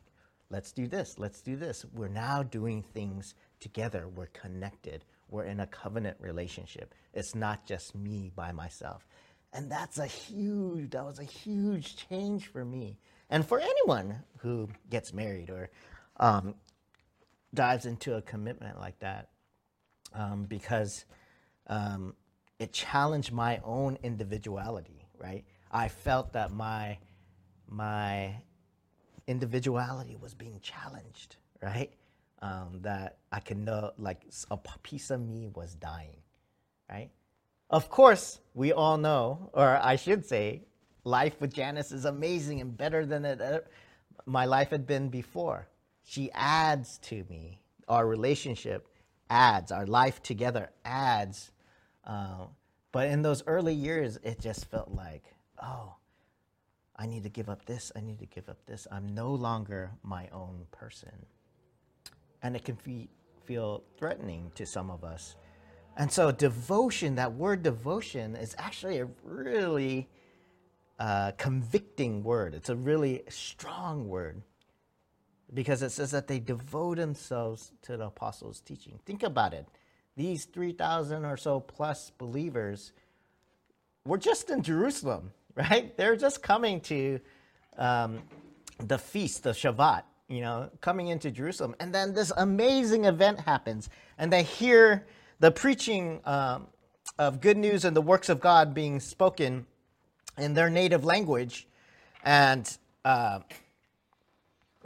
let's 0.51 0.73
do 0.73 0.87
this, 0.87 1.19
let's 1.19 1.41
do 1.41 1.57
this. 1.57 1.85
We're 1.95 2.09
now 2.09 2.43
doing 2.43 2.83
things 2.83 3.35
together. 3.61 4.09
We're 4.09 4.27
connected. 4.27 5.05
We're 5.33 5.45
in 5.45 5.61
a 5.61 5.67
covenant 5.67 6.19
relationship. 6.21 6.95
It's 7.15 7.35
not 7.35 7.67
just 7.67 7.95
me 7.95 8.31
by 8.37 8.53
myself. 8.53 9.07
And 9.55 9.73
that's 9.73 9.99
a 9.99 10.07
huge, 10.07 10.91
that 10.91 11.05
was 11.05 11.19
a 11.19 11.25
huge 11.25 11.97
change 12.09 12.47
for 12.47 12.65
me. 12.65 12.99
And 13.31 13.47
for 13.47 13.59
anyone 13.59 14.23
who 14.39 14.69
gets 14.91 15.15
married 15.15 15.49
or 15.49 15.71
um, 16.19 16.55
dives 17.55 17.87
into 17.87 18.15
a 18.15 18.23
commitment 18.23 18.79
like 18.79 18.99
that, 19.01 19.31
um, 20.15 20.45
because 20.45 21.07
um, 21.67 22.15
it 22.59 22.75
challenged 22.75 23.33
my 23.33 23.59
own 23.65 23.97
individuality, 24.03 25.07
right? 25.19 25.45
I 25.71 25.89
felt 25.89 26.35
that 26.35 26.53
my, 26.53 26.99
my 27.69 28.37
individuality 29.27 30.17
was 30.21 30.35
being 30.35 30.61
challenged, 30.61 31.37
right? 31.63 31.91
Um, 32.45 32.81
that 32.83 33.19
I 33.31 33.39
could 33.39 33.59
know, 33.59 33.93
like, 33.99 34.23
a 34.51 34.59
piece 34.83 35.11
of 35.11 35.21
me 35.21 35.47
was 35.55 35.77
dying, 35.77 36.17
right? 36.91 37.09
Of 37.71 37.89
course, 37.89 38.41
we 38.53 38.73
all 38.73 38.99
know, 38.99 39.51
or 39.53 39.79
I 39.81 39.95
should 39.95 40.27
say, 40.27 40.65
life 41.05 41.41
with 41.41 41.55
Janice 41.55 41.93
is 41.93 42.05
amazing 42.05 42.61
and 42.61 42.77
better 42.77 43.07
than 43.07 43.25
it, 43.25 43.41
uh, 43.41 43.61
my 44.27 44.45
life 44.45 44.71
had 44.71 44.89
been 44.89 45.09
before. 45.09 45.69
She 46.03 46.33
adds 46.33 46.99
to 47.03 47.25
me. 47.31 47.61
Our 47.87 48.09
relationship 48.09 48.89
adds, 49.31 49.71
our 49.71 49.87
life 49.87 50.21
together 50.21 50.71
adds. 50.85 51.53
Uh, 52.05 52.47
but 52.91 53.07
in 53.07 53.23
those 53.23 53.45
early 53.47 53.75
years, 53.75 54.19
it 54.25 54.41
just 54.41 54.69
felt 54.69 54.91
like, 54.91 55.23
oh, 55.63 55.95
I 56.97 57.07
need 57.07 57.23
to 57.23 57.31
give 57.31 57.49
up 57.49 57.67
this, 57.67 57.93
I 57.95 58.01
need 58.01 58.19
to 58.19 58.27
give 58.27 58.49
up 58.49 58.67
this. 58.67 58.89
I'm 58.91 59.15
no 59.15 59.33
longer 59.33 59.93
my 60.03 60.29
own 60.33 60.67
person. 60.73 61.27
And 62.43 62.57
it 62.57 62.65
can 62.65 62.77
be, 62.85 63.09
feel 63.45 63.83
threatening 63.99 64.51
to 64.55 64.67
some 64.67 64.91
of 64.91 65.05
us 65.05 65.37
and 65.97 66.11
so, 66.11 66.33
devotion, 66.33 67.17
that 67.17 67.35
word 67.35 67.63
devotion, 67.63 68.35
is 68.35 68.55
actually 68.59 68.99
a 68.99 69.09
really 69.25 70.09
uh, 70.99 71.33
convicting 71.33 72.23
word. 72.23 72.55
It's 72.55 72.71
a 72.71 72.77
really 72.77 73.23
strong 73.29 74.09
word 74.09 74.43
because 75.53 75.83
it 75.83 75.91
says 75.91 76.11
that 76.13 76.29
they 76.29 76.39
devote 76.39 76.97
themselves 76.97 77.73
to 77.83 77.99
the 77.99 78.07
apostles' 78.07 78.61
teaching. 78.61 78.99
Think 79.05 79.23
about 79.23 79.53
it. 79.53 79.67
These 80.17 80.47
3,000 80.47 81.27
or 81.27 81.37
so 81.37 81.61
plus 81.61 82.11
believers 82.17 82.93
were 84.07 84.19
just 84.19 84.49
in 84.49 84.63
Jerusalem, 84.63 85.33
right? 85.55 85.95
They're 85.97 86.17
just 86.17 86.43
coming 86.43 86.81
to 86.83 87.21
um, 87.77 88.21
the 88.79 88.99
feast 88.99 89.45
of 89.45 89.57
Shavuot, 89.57 90.05
you 90.33 90.41
know, 90.41 90.71
coming 90.81 91.09
into 91.09 91.31
Jerusalem. 91.31 91.77
And 91.79 91.95
then 91.95 92.15
this 92.15 92.33
amazing 92.39 93.05
event 93.05 93.41
happens, 93.41 93.91
and 94.17 94.33
they 94.33 94.43
hear 94.43 95.07
the 95.41 95.51
preaching 95.51 96.23
um, 96.25 96.69
of 97.19 97.43
good 97.43 97.59
news 97.59 97.85
and 97.85 97.95
the 97.95 98.01
works 98.01 98.31
of 98.31 98.41
God 98.41 98.73
being 98.73 98.99
spoken 98.99 99.67
in 100.39 100.55
their 100.55 100.71
native 100.71 101.05
language, 101.05 101.69
and 102.25 102.79
uh, 103.05 103.41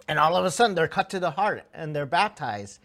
and 0.08 0.18
all 0.18 0.34
of 0.34 0.44
a 0.44 0.50
sudden 0.50 0.74
they're 0.74 0.88
cut 0.88 1.10
to 1.10 1.20
the 1.20 1.30
heart 1.30 1.62
and 1.72 1.94
they're 1.94 2.06
baptized, 2.06 2.80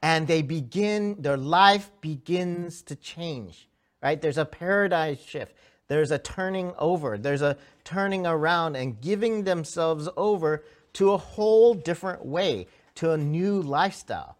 and 0.00 0.28
they 0.28 0.42
begin 0.42 1.16
their 1.20 1.36
life 1.36 1.90
begins 2.00 2.82
to 2.82 2.94
change. 2.94 3.68
Right? 4.00 4.20
There's 4.22 4.38
a 4.38 4.44
paradigm 4.44 5.16
shift. 5.16 5.56
There's 5.88 6.12
a 6.12 6.18
turning 6.18 6.74
over. 6.78 7.18
There's 7.18 7.42
a 7.42 7.56
turning 7.82 8.24
around 8.24 8.76
and 8.76 9.00
giving 9.00 9.42
themselves 9.42 10.08
over 10.16 10.62
to 10.94 11.12
a 11.12 11.18
whole 11.18 11.74
different 11.74 12.24
way, 12.24 12.66
to 12.96 13.12
a 13.12 13.16
new 13.16 13.60
lifestyle, 13.60 14.36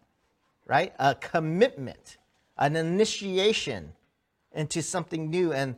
right? 0.65 0.93
A 0.99 1.15
commitment 1.15 2.17
an 2.57 2.75
initiation 2.75 3.93
into 4.53 4.81
something 4.81 5.29
new. 5.29 5.51
And 5.53 5.75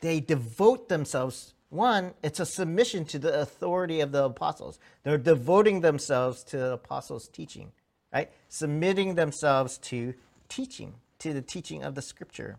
they 0.00 0.20
devote 0.20 0.88
themselves. 0.88 1.54
One, 1.70 2.14
it's 2.22 2.40
a 2.40 2.46
submission 2.46 3.04
to 3.06 3.18
the 3.18 3.40
authority 3.40 4.00
of 4.00 4.12
the 4.12 4.24
apostles. 4.24 4.78
They're 5.02 5.18
devoting 5.18 5.80
themselves 5.80 6.44
to 6.44 6.58
the 6.58 6.72
apostles' 6.72 7.28
teaching, 7.28 7.72
right? 8.12 8.30
Submitting 8.48 9.14
themselves 9.14 9.78
to 9.78 10.14
teaching, 10.48 10.94
to 11.18 11.32
the 11.32 11.42
teaching 11.42 11.82
of 11.82 11.94
the 11.94 12.02
scripture. 12.02 12.58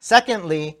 Secondly, 0.00 0.78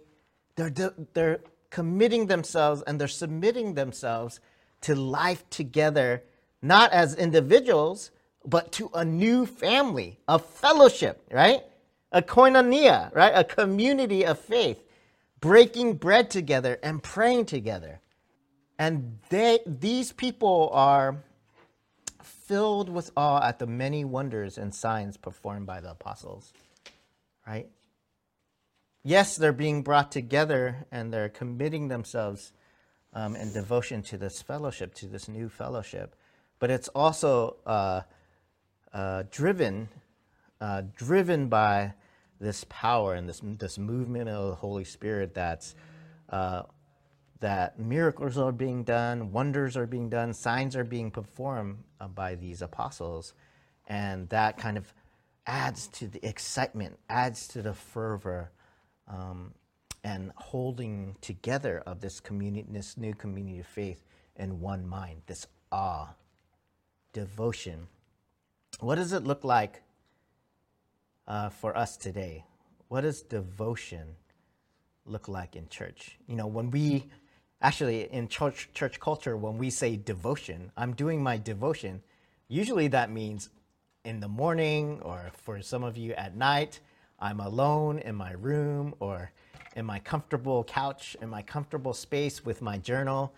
they're, 0.56 0.70
de- 0.70 0.94
they're 1.14 1.40
committing 1.70 2.26
themselves 2.26 2.82
and 2.86 3.00
they're 3.00 3.08
submitting 3.08 3.74
themselves 3.74 4.40
to 4.84 4.94
life 4.94 5.48
together, 5.50 6.22
not 6.62 6.92
as 6.92 7.14
individuals, 7.14 8.10
but 8.44 8.72
to 8.72 8.90
a 8.94 9.04
new 9.04 9.46
family, 9.46 10.18
a 10.28 10.38
fellowship, 10.38 11.26
right? 11.30 11.62
A 12.12 12.22
koinonia, 12.22 13.14
right? 13.14 13.32
A 13.34 13.44
community 13.44 14.24
of 14.24 14.38
faith, 14.38 14.78
breaking 15.40 15.94
bread 15.94 16.30
together 16.30 16.78
and 16.82 17.02
praying 17.02 17.46
together. 17.46 18.00
And 18.78 19.18
they, 19.30 19.60
these 19.66 20.12
people 20.12 20.70
are 20.72 21.16
filled 22.22 22.90
with 22.90 23.10
awe 23.16 23.42
at 23.46 23.58
the 23.58 23.66
many 23.66 24.04
wonders 24.04 24.58
and 24.58 24.74
signs 24.74 25.16
performed 25.16 25.66
by 25.66 25.80
the 25.80 25.92
apostles, 25.92 26.52
right? 27.46 27.68
Yes, 29.02 29.36
they're 29.36 29.52
being 29.52 29.82
brought 29.82 30.12
together 30.12 30.86
and 30.90 31.12
they're 31.12 31.28
committing 31.28 31.88
themselves 31.88 32.52
um, 33.14 33.36
in 33.36 33.52
devotion 33.52 34.02
to 34.02 34.18
this 34.18 34.42
fellowship, 34.42 34.94
to 34.94 35.06
this 35.06 35.28
new 35.28 35.48
fellowship. 35.48 36.16
But 36.58 36.70
it's 36.70 36.88
also 36.88 37.56
uh, 37.66 38.02
uh, 38.92 39.24
driven, 39.30 39.88
uh, 40.60 40.82
driven 40.96 41.48
by 41.48 41.94
this 42.40 42.64
power 42.68 43.14
and 43.14 43.28
this 43.28 43.40
this 43.44 43.78
movement 43.78 44.28
of 44.28 44.48
the 44.48 44.54
Holy 44.56 44.84
Spirit. 44.84 45.34
That's 45.34 45.74
uh, 46.28 46.62
that 47.40 47.78
miracles 47.78 48.38
are 48.38 48.52
being 48.52 48.84
done, 48.84 49.32
wonders 49.32 49.76
are 49.76 49.86
being 49.86 50.08
done, 50.08 50.32
signs 50.32 50.76
are 50.76 50.84
being 50.84 51.10
performed 51.10 51.78
uh, 52.00 52.08
by 52.08 52.34
these 52.34 52.62
apostles, 52.62 53.34
and 53.86 54.28
that 54.30 54.56
kind 54.56 54.76
of 54.76 54.92
adds 55.46 55.88
to 55.88 56.06
the 56.08 56.26
excitement, 56.26 56.98
adds 57.08 57.46
to 57.48 57.62
the 57.62 57.74
fervor. 57.74 58.50
Um, 59.06 59.52
and 60.04 60.30
holding 60.36 61.16
together 61.22 61.82
of 61.86 62.00
this 62.00 62.20
community, 62.20 62.68
this 62.70 62.96
new 62.96 63.14
community 63.14 63.58
of 63.58 63.66
faith 63.66 64.04
in 64.36 64.60
one 64.60 64.86
mind, 64.86 65.22
this 65.26 65.46
awe, 65.72 66.08
devotion, 67.14 67.88
what 68.80 68.96
does 68.96 69.12
it 69.12 69.24
look 69.24 69.42
like 69.44 69.82
uh, 71.26 71.48
for 71.48 71.76
us 71.76 71.96
today? 71.96 72.44
What 72.88 73.00
does 73.00 73.22
devotion 73.22 74.16
look 75.06 75.26
like 75.26 75.56
in 75.56 75.68
church? 75.68 76.18
You 76.28 76.36
know, 76.36 76.46
when 76.46 76.70
we 76.70 77.06
actually 77.62 78.02
in 78.12 78.28
church 78.28 78.68
church 78.74 79.00
culture, 79.00 79.36
when 79.36 79.56
we 79.56 79.70
say 79.70 79.96
devotion, 79.96 80.70
I'm 80.76 80.92
doing 80.92 81.22
my 81.22 81.38
devotion. 81.38 82.02
Usually 82.48 82.88
that 82.88 83.10
means 83.10 83.48
in 84.04 84.20
the 84.20 84.28
morning, 84.28 85.00
or 85.02 85.30
for 85.32 85.62
some 85.62 85.82
of 85.82 85.96
you 85.96 86.12
at 86.12 86.36
night. 86.36 86.80
I'm 87.18 87.40
alone 87.40 88.00
in 88.00 88.16
my 88.16 88.32
room 88.32 88.94
or 89.00 89.32
in 89.74 89.84
my 89.84 89.98
comfortable 89.98 90.64
couch, 90.64 91.16
in 91.20 91.28
my 91.28 91.42
comfortable 91.42 91.92
space 91.92 92.44
with 92.44 92.62
my 92.62 92.78
journal, 92.78 93.32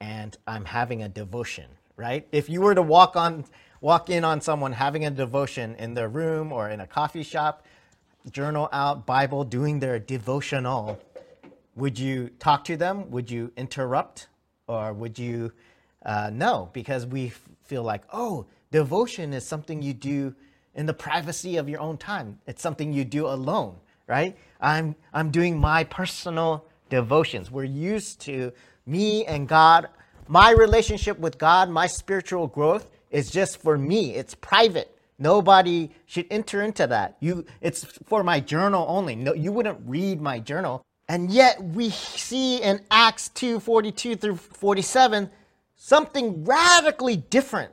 and 0.00 0.36
I'm 0.46 0.64
having 0.64 1.02
a 1.02 1.08
devotion, 1.08 1.66
right? 1.96 2.26
If 2.32 2.48
you 2.48 2.60
were 2.60 2.74
to 2.74 2.82
walk 2.82 3.16
on 3.16 3.44
walk 3.80 4.08
in 4.08 4.24
on 4.24 4.40
someone 4.40 4.72
having 4.72 5.04
a 5.04 5.10
devotion 5.10 5.74
in 5.76 5.92
their 5.92 6.08
room 6.08 6.52
or 6.52 6.70
in 6.70 6.80
a 6.80 6.86
coffee 6.86 7.22
shop, 7.22 7.66
journal 8.30 8.68
out, 8.72 9.04
Bible, 9.04 9.44
doing 9.44 9.78
their 9.78 9.98
devotional, 9.98 10.98
would 11.76 11.98
you 11.98 12.30
talk 12.38 12.64
to 12.64 12.76
them? 12.78 13.10
Would 13.10 13.30
you 13.30 13.52
interrupt? 13.56 14.28
Or 14.66 14.94
would 14.94 15.18
you 15.18 15.52
uh, 16.06 16.30
no? 16.32 16.70
Because 16.72 17.04
we 17.06 17.32
feel 17.64 17.82
like, 17.82 18.04
oh, 18.12 18.46
devotion 18.70 19.34
is 19.34 19.46
something 19.46 19.82
you 19.82 19.92
do 19.92 20.34
in 20.74 20.86
the 20.86 20.94
privacy 20.94 21.56
of 21.56 21.68
your 21.68 21.80
own 21.80 21.98
time. 21.98 22.38
It's 22.46 22.62
something 22.62 22.92
you 22.92 23.04
do 23.04 23.26
alone, 23.26 23.76
right? 24.06 24.36
I'm, 24.60 24.94
I'm 25.12 25.30
doing 25.30 25.58
my 25.58 25.84
personal 25.84 26.64
devotions. 26.90 27.50
We're 27.50 27.64
used 27.64 28.20
to 28.22 28.52
me 28.86 29.24
and 29.24 29.48
God, 29.48 29.88
my 30.28 30.50
relationship 30.50 31.18
with 31.18 31.38
God, 31.38 31.70
my 31.70 31.86
spiritual 31.86 32.46
growth 32.46 32.90
is 33.10 33.30
just 33.30 33.60
for 33.60 33.78
me. 33.78 34.14
It's 34.14 34.34
private. 34.34 34.90
Nobody 35.18 35.90
should 36.06 36.26
enter 36.30 36.62
into 36.62 36.86
that. 36.88 37.16
You, 37.20 37.44
it's 37.60 37.84
for 37.84 38.24
my 38.24 38.40
journal 38.40 38.84
only. 38.88 39.14
No, 39.14 39.32
you 39.32 39.52
wouldn't 39.52 39.80
read 39.86 40.20
my 40.20 40.40
journal. 40.40 40.82
And 41.08 41.30
yet 41.30 41.62
we 41.62 41.90
see 41.90 42.62
in 42.62 42.80
Acts 42.90 43.28
2 43.30 43.60
42 43.60 44.16
through 44.16 44.36
47 44.36 45.30
something 45.76 46.44
radically 46.44 47.16
different 47.16 47.72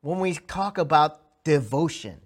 when 0.00 0.18
we 0.18 0.34
talk 0.34 0.78
about 0.78 1.20
devotion. 1.44 2.20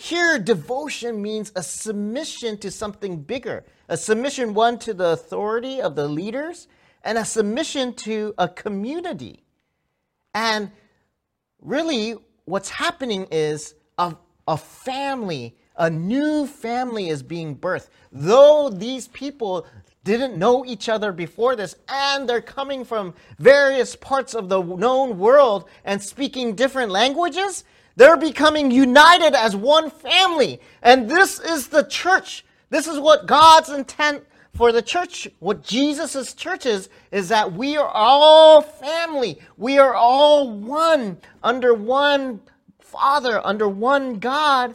Here, 0.00 0.38
devotion 0.38 1.20
means 1.20 1.52
a 1.54 1.62
submission 1.62 2.56
to 2.60 2.70
something 2.70 3.20
bigger, 3.20 3.64
a 3.86 3.98
submission, 3.98 4.54
one, 4.54 4.78
to 4.78 4.94
the 4.94 5.10
authority 5.10 5.82
of 5.82 5.94
the 5.94 6.08
leaders, 6.08 6.68
and 7.04 7.18
a 7.18 7.24
submission 7.26 7.92
to 7.96 8.34
a 8.38 8.48
community. 8.48 9.44
And 10.34 10.70
really, 11.60 12.14
what's 12.46 12.70
happening 12.70 13.26
is 13.30 13.74
a, 13.98 14.16
a 14.48 14.56
family, 14.56 15.54
a 15.76 15.90
new 15.90 16.46
family 16.46 17.10
is 17.10 17.22
being 17.22 17.54
birthed. 17.54 17.90
Though 18.10 18.70
these 18.70 19.06
people 19.08 19.66
didn't 20.02 20.38
know 20.38 20.64
each 20.64 20.88
other 20.88 21.12
before 21.12 21.56
this, 21.56 21.76
and 21.90 22.26
they're 22.26 22.40
coming 22.40 22.86
from 22.86 23.12
various 23.38 23.96
parts 23.96 24.32
of 24.32 24.48
the 24.48 24.62
known 24.62 25.18
world 25.18 25.68
and 25.84 26.02
speaking 26.02 26.54
different 26.54 26.90
languages, 26.90 27.64
they're 28.00 28.16
becoming 28.16 28.70
united 28.70 29.34
as 29.34 29.54
one 29.54 29.90
family. 29.90 30.58
And 30.80 31.06
this 31.06 31.38
is 31.38 31.68
the 31.68 31.82
church. 31.82 32.46
This 32.70 32.86
is 32.86 32.98
what 32.98 33.26
God's 33.26 33.68
intent 33.68 34.24
for 34.54 34.72
the 34.72 34.80
church, 34.80 35.28
what 35.38 35.62
Jesus' 35.62 36.32
church 36.32 36.64
is, 36.64 36.88
is 37.12 37.28
that 37.28 37.52
we 37.52 37.76
are 37.76 37.90
all 37.92 38.62
family. 38.62 39.38
We 39.58 39.76
are 39.76 39.94
all 39.94 40.50
one 40.50 41.18
under 41.42 41.74
one 41.74 42.40
Father, 42.80 43.46
under 43.46 43.68
one 43.68 44.18
God, 44.18 44.74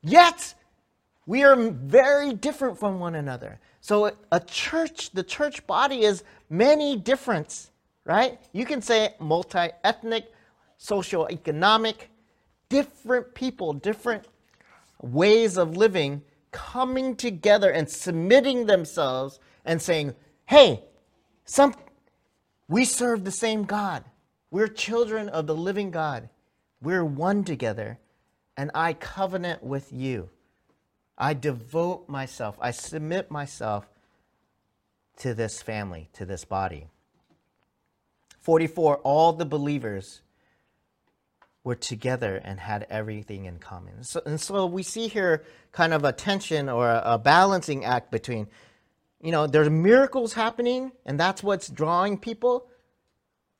yet 0.00 0.54
we 1.26 1.44
are 1.44 1.54
very 1.56 2.32
different 2.32 2.78
from 2.78 2.98
one 2.98 3.16
another. 3.16 3.60
So 3.82 4.12
a 4.32 4.40
church, 4.40 5.10
the 5.10 5.22
church 5.22 5.66
body 5.66 6.04
is 6.04 6.24
many 6.48 6.96
different, 6.96 7.68
right? 8.06 8.40
You 8.52 8.64
can 8.64 8.80
say 8.80 9.14
multi-ethnic, 9.20 10.32
socio-economic, 10.78 12.08
different 12.72 13.34
people, 13.34 13.74
different 13.74 14.24
ways 15.02 15.58
of 15.58 15.76
living 15.76 16.22
coming 16.52 17.14
together 17.14 17.70
and 17.70 17.90
submitting 17.90 18.64
themselves 18.64 19.38
and 19.62 19.82
saying, 19.82 20.14
"Hey, 20.46 20.82
some 21.44 21.74
we 22.68 22.86
serve 22.86 23.24
the 23.24 23.30
same 23.30 23.64
God. 23.64 24.04
We're 24.50 24.68
children 24.68 25.28
of 25.28 25.46
the 25.46 25.54
living 25.54 25.90
God. 25.90 26.30
We're 26.80 27.04
one 27.04 27.44
together, 27.44 27.98
and 28.56 28.70
I 28.74 28.94
covenant 28.94 29.62
with 29.62 29.92
you." 29.92 30.30
I 31.18 31.34
devote 31.34 32.08
myself, 32.08 32.56
I 32.58 32.70
submit 32.70 33.30
myself 33.30 33.86
to 35.18 35.34
this 35.34 35.60
family, 35.60 36.08
to 36.14 36.24
this 36.24 36.46
body. 36.46 36.88
44, 38.38 38.96
all 38.98 39.34
the 39.34 39.44
believers 39.44 40.22
were 41.64 41.74
together 41.74 42.40
and 42.44 42.58
had 42.58 42.86
everything 42.90 43.44
in 43.44 43.58
common. 43.58 44.02
So, 44.02 44.20
and 44.26 44.40
so 44.40 44.66
we 44.66 44.82
see 44.82 45.08
here 45.08 45.44
kind 45.70 45.94
of 45.94 46.04
a 46.04 46.12
tension 46.12 46.68
or 46.68 46.90
a, 46.90 47.02
a 47.04 47.18
balancing 47.18 47.84
act 47.84 48.10
between, 48.10 48.48
you 49.20 49.30
know, 49.30 49.46
there's 49.46 49.70
miracles 49.70 50.32
happening, 50.32 50.92
and 51.06 51.18
that's 51.18 51.42
what's 51.42 51.68
drawing 51.68 52.18
people. 52.18 52.68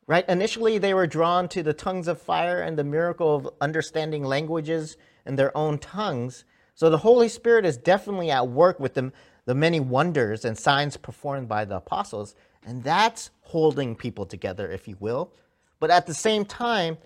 Right? 0.09 0.29
Initially, 0.29 0.79
they 0.79 0.95
were 0.95 1.07
drawn 1.07 1.49
to 1.51 1.63
the 1.63 1.73
tongues 1.73 2.09
of 2.09 2.21
fire 2.21 2.61
and 2.61 2.77
the 2.77 2.85
miracle 2.85 3.37
of 3.37 3.49
understanding 3.61 4.25
languages 4.25 4.97
in 5.25 5.37
their 5.37 5.57
own 5.57 5.79
tongues. 5.79 6.45
So 6.75 6.91
the 6.91 6.99
Holy 6.99 7.29
Spirit 7.29 7.65
is 7.65 7.77
definitely 7.77 8.31
at 8.31 8.49
work 8.49 8.81
with 8.81 8.95
them, 8.95 9.13
the 9.45 9.55
many 9.55 9.79
wonders 9.79 10.45
and 10.45 10.59
signs 10.59 10.97
performed 10.97 11.49
by 11.49 11.65
the 11.65 11.77
apostles, 11.77 12.35
and 12.65 12.83
that's 12.83 13.31
holding 13.43 13.95
people 13.95 14.27
together, 14.27 14.69
if 14.69 14.89
you 14.89 14.97
will. 14.99 15.33
But 15.79 15.91
at 15.91 16.07
the 16.07 16.15
same 16.15 16.45
time, 16.45 16.99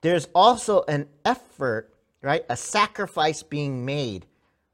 there's 0.00 0.28
also 0.34 0.82
an 0.88 1.08
effort, 1.24 1.94
right? 2.22 2.44
A 2.48 2.56
sacrifice 2.56 3.42
being 3.42 3.84
made. 3.84 4.26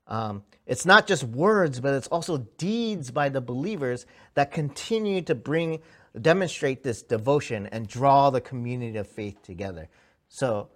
Um, 0.06 0.45
it's 0.66 0.85
not 0.85 1.06
just 1.06 1.25
words, 1.25 1.80
but 1.80 1.95
it's 1.95 2.09
also 2.09 2.38
deeds 2.59 3.11
by 3.11 3.28
the 3.28 3.40
believers 3.40 4.06
that 4.34 4.52
continue 4.52 5.23
to 5.23 5.34
bring, 5.34 5.80
demonstrate 6.21 6.82
this 6.82 7.02
devotion 7.02 7.69
and 7.69 7.89
draw 7.89 8.30
the 8.30 8.41
community 8.41 8.99
of 8.99 9.06
faith 9.08 9.43
together. 9.43 9.89
So 10.28 10.69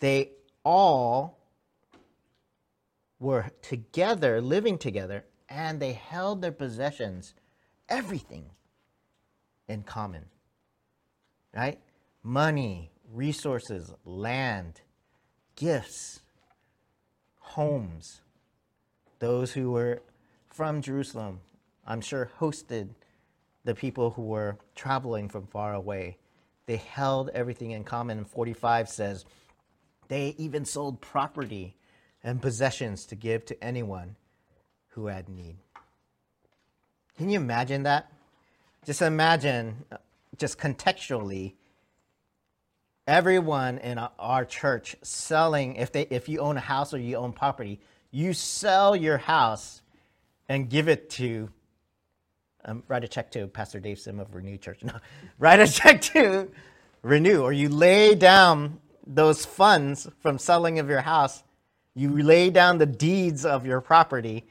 they 0.00 0.32
all 0.64 1.38
were 3.18 3.50
together, 3.62 4.40
living 4.40 4.78
together, 4.78 5.24
and 5.48 5.80
they 5.80 5.92
held 5.92 6.42
their 6.42 6.52
possessions, 6.52 7.34
everything, 7.88 8.46
in 9.68 9.82
common. 9.82 10.24
Right? 11.54 11.78
Money, 12.22 12.91
resources, 13.12 13.92
land, 14.04 14.80
gifts, 15.56 16.20
homes. 17.38 18.20
Those 19.18 19.52
who 19.52 19.70
were 19.70 20.02
from 20.48 20.82
Jerusalem, 20.82 21.40
I'm 21.86 22.00
sure, 22.00 22.30
hosted 22.40 22.88
the 23.64 23.74
people 23.74 24.10
who 24.10 24.22
were 24.22 24.58
traveling 24.74 25.28
from 25.28 25.46
far 25.46 25.74
away. 25.74 26.18
They 26.66 26.76
held 26.76 27.30
everything 27.30 27.72
in 27.72 27.84
common. 27.84 28.18
And 28.18 28.26
45 28.26 28.88
says, 28.88 29.24
they 30.08 30.34
even 30.38 30.64
sold 30.64 31.00
property 31.00 31.76
and 32.24 32.42
possessions 32.42 33.06
to 33.06 33.14
give 33.14 33.44
to 33.46 33.64
anyone 33.64 34.16
who 34.88 35.06
had 35.06 35.28
need. 35.28 35.56
Can 37.16 37.30
you 37.30 37.38
imagine 37.38 37.84
that? 37.84 38.10
Just 38.84 39.02
imagine, 39.02 39.84
uh, 39.92 39.98
just 40.38 40.58
contextually, 40.58 41.54
everyone 43.06 43.78
in 43.78 43.98
our 43.98 44.44
church 44.44 44.96
selling, 45.02 45.76
if, 45.76 45.92
they, 45.92 46.02
if 46.10 46.28
you 46.28 46.40
own 46.40 46.56
a 46.56 46.60
house 46.60 46.94
or 46.94 46.98
you 46.98 47.16
own 47.16 47.32
property, 47.32 47.80
you 48.10 48.32
sell 48.32 48.94
your 48.94 49.18
house 49.18 49.82
and 50.48 50.68
give 50.68 50.88
it 50.88 51.10
to, 51.10 51.48
um, 52.64 52.82
write 52.88 53.04
a 53.04 53.08
check 53.08 53.30
to 53.32 53.46
Pastor 53.46 53.80
Dave 53.80 53.98
Sim 53.98 54.20
of 54.20 54.34
Renew 54.34 54.56
Church. 54.56 54.80
No, 54.84 54.94
write 55.38 55.60
a 55.60 55.66
check 55.66 56.00
to 56.02 56.50
Renew, 57.02 57.42
or 57.42 57.52
you 57.52 57.68
lay 57.68 58.14
down 58.14 58.80
those 59.06 59.44
funds 59.44 60.08
from 60.20 60.38
selling 60.38 60.78
of 60.78 60.88
your 60.88 61.00
house 61.00 61.42
you 61.94 62.22
lay 62.22 62.50
down 62.50 62.78
the 62.78 62.86
deeds 62.86 63.44
of 63.44 63.66
your 63.66 63.80
property 63.80 64.46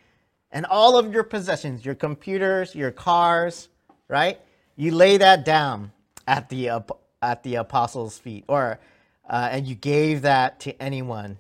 and 0.52 0.66
all 0.66 0.98
of 0.98 1.14
your 1.14 1.24
possessions, 1.24 1.84
your 1.84 1.96
computers, 1.96 2.76
your 2.76 2.92
cars, 2.92 3.70
right? 4.08 4.40
You 4.76 4.92
lay 4.92 5.18
that 5.18 5.44
down 5.44 5.92
at 6.28 6.50
the, 6.50 6.70
at 7.22 7.44
the 7.44 7.56
apostles' 7.56 8.18
feet, 8.18 8.44
or 8.48 8.80
uh, 9.30 9.50
and 9.52 9.66
you 9.68 9.76
gave 9.76 10.24
that 10.24 10.60
to 10.62 10.82
anyone 10.82 11.38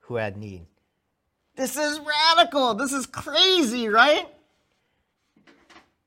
who 0.00 0.16
had 0.16 0.36
need. 0.36 0.66
This 1.56 1.76
is 1.76 2.00
radical. 2.00 2.74
This 2.74 2.92
is 2.92 3.06
crazy, 3.06 3.88
right? 3.88 4.26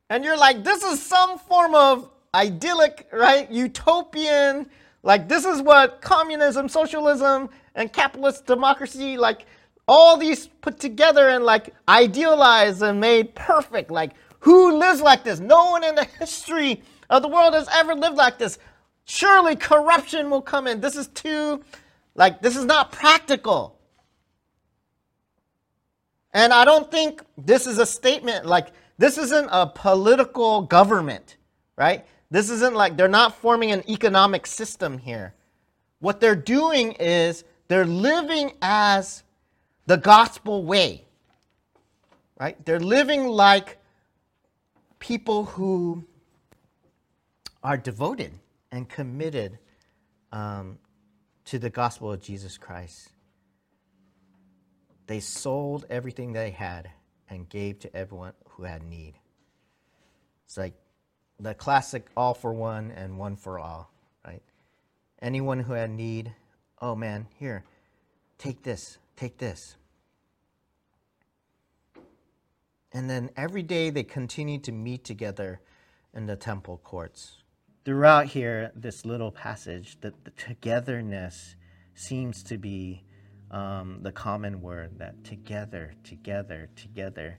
And 0.10 0.24
you're 0.24 0.38
like, 0.38 0.64
this 0.64 0.84
is 0.84 1.02
some 1.02 1.40
form 1.40 1.74
of 1.76 2.10
idyllic, 2.34 3.08
right? 3.12 3.50
Utopian. 3.52 4.70
Like, 5.04 5.28
this 5.30 5.46
is 5.46 5.62
what 5.62 6.02
communism, 6.02 6.68
socialism, 6.68 7.50
and 7.76 7.92
capitalist 7.92 8.46
democracy, 8.46 9.18
like 9.18 9.46
all 9.88 10.18
these 10.18 10.48
put 10.48 10.80
together 10.80 11.30
and 11.30 11.44
like 11.44 11.74
idealized 11.88 12.82
and 12.82 13.00
made 13.00 13.36
perfect. 13.36 13.92
Like 13.92 14.12
who 14.40 14.78
lives 14.78 15.02
like 15.02 15.24
this? 15.24 15.40
No 15.40 15.70
one 15.72 15.84
in 15.84 15.96
the 15.96 16.06
history 16.20 16.82
of 17.10 17.22
the 17.22 17.28
world 17.28 17.54
has 17.54 17.68
ever 17.74 17.94
lived 17.94 18.18
like 18.18 18.38
this. 18.38 18.58
Surely 19.06 19.56
corruption 19.56 20.30
will 20.30 20.42
come 20.42 20.68
in. 20.68 20.82
This 20.82 20.96
is 20.96 21.08
too, 21.08 21.64
like, 22.16 22.42
this 22.42 22.58
is 22.58 22.66
not 22.66 22.92
practical. 22.92 23.80
And 26.34 26.52
I 26.52 26.66
don't 26.66 26.92
think 26.92 27.22
this 27.38 27.68
is 27.68 27.78
a 27.78 27.86
statement 27.86 28.46
like, 28.46 28.68
this 28.98 29.18
isn't 29.18 29.48
a 29.52 29.68
political 29.68 30.64
government, 30.64 31.38
right? 31.78 32.06
This 32.32 32.50
isn't 32.50 32.76
like 32.76 32.98
they're 32.98 33.08
not 33.08 33.36
forming 33.36 33.72
an 33.72 33.90
economic 33.90 34.48
system 34.48 34.98
here. 34.98 35.34
What 36.00 36.20
they're 36.20 36.36
doing 36.36 36.94
is 36.94 37.44
they're 37.68 37.86
living 37.86 38.54
as 38.62 39.24
the 39.86 39.98
gospel 39.98 40.64
way, 40.64 41.06
right? 42.40 42.64
They're 42.66 42.80
living 42.80 43.28
like 43.28 43.78
people 45.00 45.46
who 45.46 46.04
are 47.64 47.78
devoted 47.78 48.32
and 48.72 48.88
committed 48.88 49.60
um, 50.32 50.80
to 51.46 51.60
the 51.60 51.70
gospel 51.70 52.12
of 52.12 52.22
Jesus 52.22 52.58
Christ. 52.58 53.10
They 55.08 55.20
sold 55.20 55.86
everything 55.90 56.34
they 56.34 56.52
had 56.52 56.90
and 57.30 57.48
gave 57.48 57.80
to 57.80 57.96
everyone 57.96 58.34
who 58.50 58.64
had 58.64 58.84
need. 58.84 59.16
It's 60.46 60.58
like 60.58 60.74
the 61.40 61.54
classic 61.54 62.08
all 62.16 62.34
for 62.34 62.54
one 62.54 62.92
and 62.92 63.18
one 63.18 63.36
for 63.36 63.60
all, 63.60 63.92
right? 64.26 64.42
Anyone 65.22 65.60
who 65.60 65.74
had 65.74 65.90
need, 65.90 66.34
oh 66.82 66.96
man, 66.96 67.28
here, 67.38 67.64
take 68.38 68.64
this, 68.64 68.98
take 69.16 69.38
this. 69.38 69.76
And 72.92 73.10
then 73.10 73.30
every 73.36 73.64
day 73.64 73.90
they 73.90 74.04
continued 74.04 74.64
to 74.66 74.72
meet 74.72 75.04
together 75.04 75.60
in 76.14 76.28
the 76.28 76.38
temple 76.38 76.80
courts. 76.84 77.44
Throughout 77.86 78.26
here, 78.26 78.72
this 78.76 79.06
little 79.06 79.32
passage, 79.32 79.98
that 80.02 80.26
the 80.26 80.32
togetherness 80.32 81.56
seems 81.94 82.42
to 82.46 82.58
be 82.58 83.04
um, 83.52 84.00
the 84.02 84.12
common 84.12 84.60
word 84.60 84.98
that 84.98 85.24
together, 85.24 85.94
together, 86.04 86.68
together. 86.76 87.38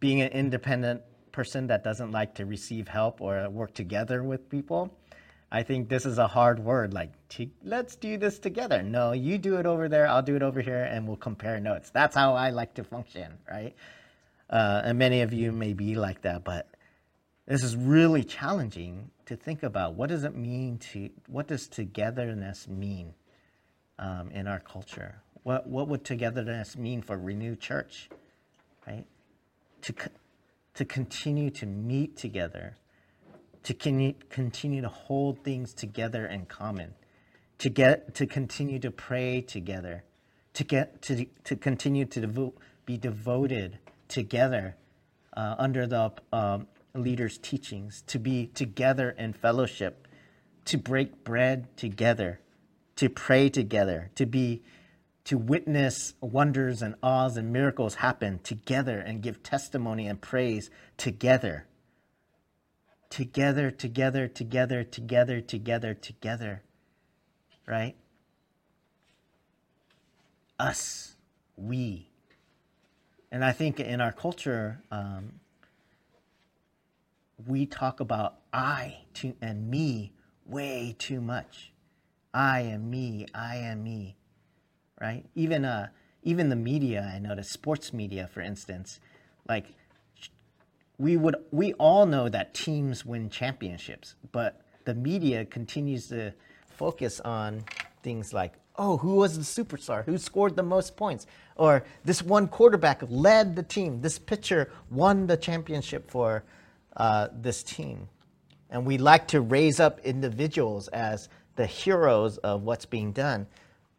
Being 0.00 0.22
an 0.22 0.32
independent 0.32 1.02
person 1.30 1.66
that 1.66 1.84
doesn't 1.84 2.10
like 2.10 2.36
to 2.36 2.46
receive 2.46 2.88
help 2.88 3.20
or 3.20 3.48
work 3.50 3.74
together 3.74 4.22
with 4.22 4.48
people, 4.48 4.96
I 5.50 5.62
think 5.62 5.90
this 5.90 6.06
is 6.06 6.16
a 6.16 6.26
hard 6.26 6.58
word. 6.58 6.94
Like, 6.94 7.12
let's 7.62 7.94
do 7.94 8.16
this 8.16 8.38
together. 8.38 8.82
No, 8.82 9.12
you 9.12 9.36
do 9.36 9.56
it 9.58 9.66
over 9.66 9.90
there, 9.90 10.08
I'll 10.08 10.22
do 10.22 10.36
it 10.36 10.42
over 10.42 10.62
here, 10.62 10.84
and 10.84 11.06
we'll 11.06 11.18
compare 11.18 11.60
notes. 11.60 11.90
That's 11.90 12.16
how 12.16 12.34
I 12.34 12.48
like 12.48 12.72
to 12.74 12.84
function, 12.84 13.34
right? 13.46 13.74
Uh, 14.48 14.80
and 14.84 14.98
many 14.98 15.20
of 15.20 15.34
you 15.34 15.52
may 15.52 15.74
be 15.74 15.96
like 15.96 16.22
that, 16.22 16.44
but 16.44 16.66
this 17.46 17.62
is 17.62 17.76
really 17.76 18.24
challenging 18.24 19.10
to 19.26 19.36
think 19.36 19.62
about. 19.62 19.94
What 19.94 20.08
does 20.08 20.24
it 20.24 20.34
mean 20.34 20.78
to, 20.78 21.10
what 21.26 21.48
does 21.48 21.68
togetherness 21.68 22.68
mean 22.68 23.14
um, 23.98 24.30
in 24.30 24.46
our 24.46 24.60
culture? 24.60 25.16
What, 25.42 25.66
what 25.66 25.88
would 25.88 26.04
togetherness 26.04 26.76
mean 26.76 27.02
for 27.02 27.16
Renewed 27.16 27.60
Church, 27.60 28.08
right? 28.86 29.04
To, 29.82 29.94
to 30.74 30.84
continue 30.84 31.50
to 31.50 31.66
meet 31.66 32.16
together, 32.16 32.76
to 33.64 33.74
con- 33.74 34.14
continue 34.30 34.82
to 34.82 34.88
hold 34.88 35.42
things 35.42 35.74
together 35.74 36.26
in 36.26 36.46
common, 36.46 36.94
to 37.58 37.68
get 37.68 38.14
to 38.14 38.26
continue 38.26 38.78
to 38.78 38.90
pray 38.90 39.40
together, 39.40 40.04
to 40.54 40.64
get 40.64 41.02
to, 41.02 41.26
to 41.44 41.56
continue 41.56 42.04
to 42.06 42.20
devo- 42.20 42.52
be 42.86 42.96
devoted 42.96 43.78
together 44.08 44.76
uh, 45.36 45.54
under 45.58 45.86
the 45.86 46.12
um, 46.32 46.66
leaders' 46.94 47.38
teachings, 47.38 48.02
to 48.06 48.18
be 48.18 48.46
together 48.46 49.10
in 49.10 49.32
fellowship, 49.32 50.06
to 50.66 50.78
break 50.78 51.24
bread 51.24 51.76
together, 51.76 52.40
to 52.96 53.08
pray 53.08 53.48
together, 53.48 54.10
to 54.14 54.26
be 54.26 54.62
to 55.24 55.38
witness 55.38 56.14
wonders 56.20 56.82
and 56.82 56.94
awes 57.02 57.36
and 57.36 57.52
miracles 57.52 57.96
happen 57.96 58.40
together 58.42 58.98
and 58.98 59.22
give 59.22 59.42
testimony 59.42 60.06
and 60.06 60.20
praise 60.20 60.70
together. 60.96 61.66
Together, 63.08 63.70
together, 63.70 64.26
together, 64.26 64.82
together, 64.82 65.40
together, 65.40 65.94
together. 65.94 66.62
Right? 67.66 67.94
Us, 70.58 71.14
we. 71.56 72.08
And 73.30 73.44
I 73.44 73.52
think 73.52 73.78
in 73.78 74.00
our 74.00 74.12
culture, 74.12 74.82
um, 74.90 75.40
we 77.46 77.66
talk 77.66 78.00
about 78.00 78.38
I 78.52 78.98
to, 79.14 79.34
and 79.40 79.70
me 79.70 80.12
way 80.46 80.94
too 80.98 81.20
much. 81.20 81.72
I 82.34 82.60
am 82.60 82.90
me, 82.90 83.26
I 83.34 83.56
am 83.56 83.82
me 83.82 84.16
right? 85.02 85.24
Even 85.34 85.64
uh, 85.64 85.88
even 86.22 86.48
the 86.48 86.56
media, 86.56 87.10
I 87.14 87.18
noticed, 87.18 87.50
sports 87.50 87.92
media, 87.92 88.30
for 88.32 88.40
instance, 88.40 89.00
like 89.48 89.66
we 90.96 91.16
would 91.16 91.36
we 91.50 91.74
all 91.74 92.06
know 92.06 92.28
that 92.28 92.54
teams 92.54 93.04
win 93.04 93.28
championships, 93.28 94.14
but 94.30 94.62
the 94.84 94.94
media 94.94 95.44
continues 95.44 96.08
to 96.08 96.32
focus 96.66 97.20
on 97.20 97.64
things 98.02 98.32
like 98.32 98.54
oh, 98.76 98.96
who 98.96 99.16
was 99.16 99.36
the 99.36 99.62
superstar? 99.62 100.02
Who 100.06 100.16
scored 100.16 100.56
the 100.56 100.62
most 100.62 100.96
points? 100.96 101.26
Or 101.56 101.84
this 102.06 102.22
one 102.22 102.48
quarterback 102.48 103.02
led 103.06 103.54
the 103.54 103.62
team. 103.62 104.00
This 104.00 104.18
pitcher 104.18 104.70
won 104.90 105.26
the 105.26 105.36
championship 105.36 106.10
for 106.10 106.42
uh, 106.96 107.28
this 107.32 107.62
team. 107.62 108.08
And 108.70 108.86
we 108.86 108.98
like 108.98 109.28
to 109.28 109.40
raise 109.40 109.80
up 109.80 110.00
individuals 110.00 110.88
as 110.88 111.28
the 111.56 111.66
heroes 111.66 112.38
of 112.38 112.62
what's 112.62 112.86
being 112.86 113.12
done 113.12 113.46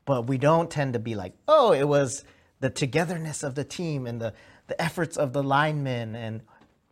but 0.05 0.27
we 0.27 0.37
don't 0.37 0.69
tend 0.69 0.93
to 0.93 0.99
be 0.99 1.15
like, 1.15 1.33
oh, 1.47 1.71
it 1.71 1.87
was 1.87 2.23
the 2.59 2.69
togetherness 2.69 3.43
of 3.43 3.55
the 3.55 3.63
team 3.63 4.05
and 4.05 4.21
the, 4.21 4.33
the 4.67 4.81
efforts 4.81 5.17
of 5.17 5.33
the 5.33 5.43
linemen 5.43 6.15
and 6.15 6.41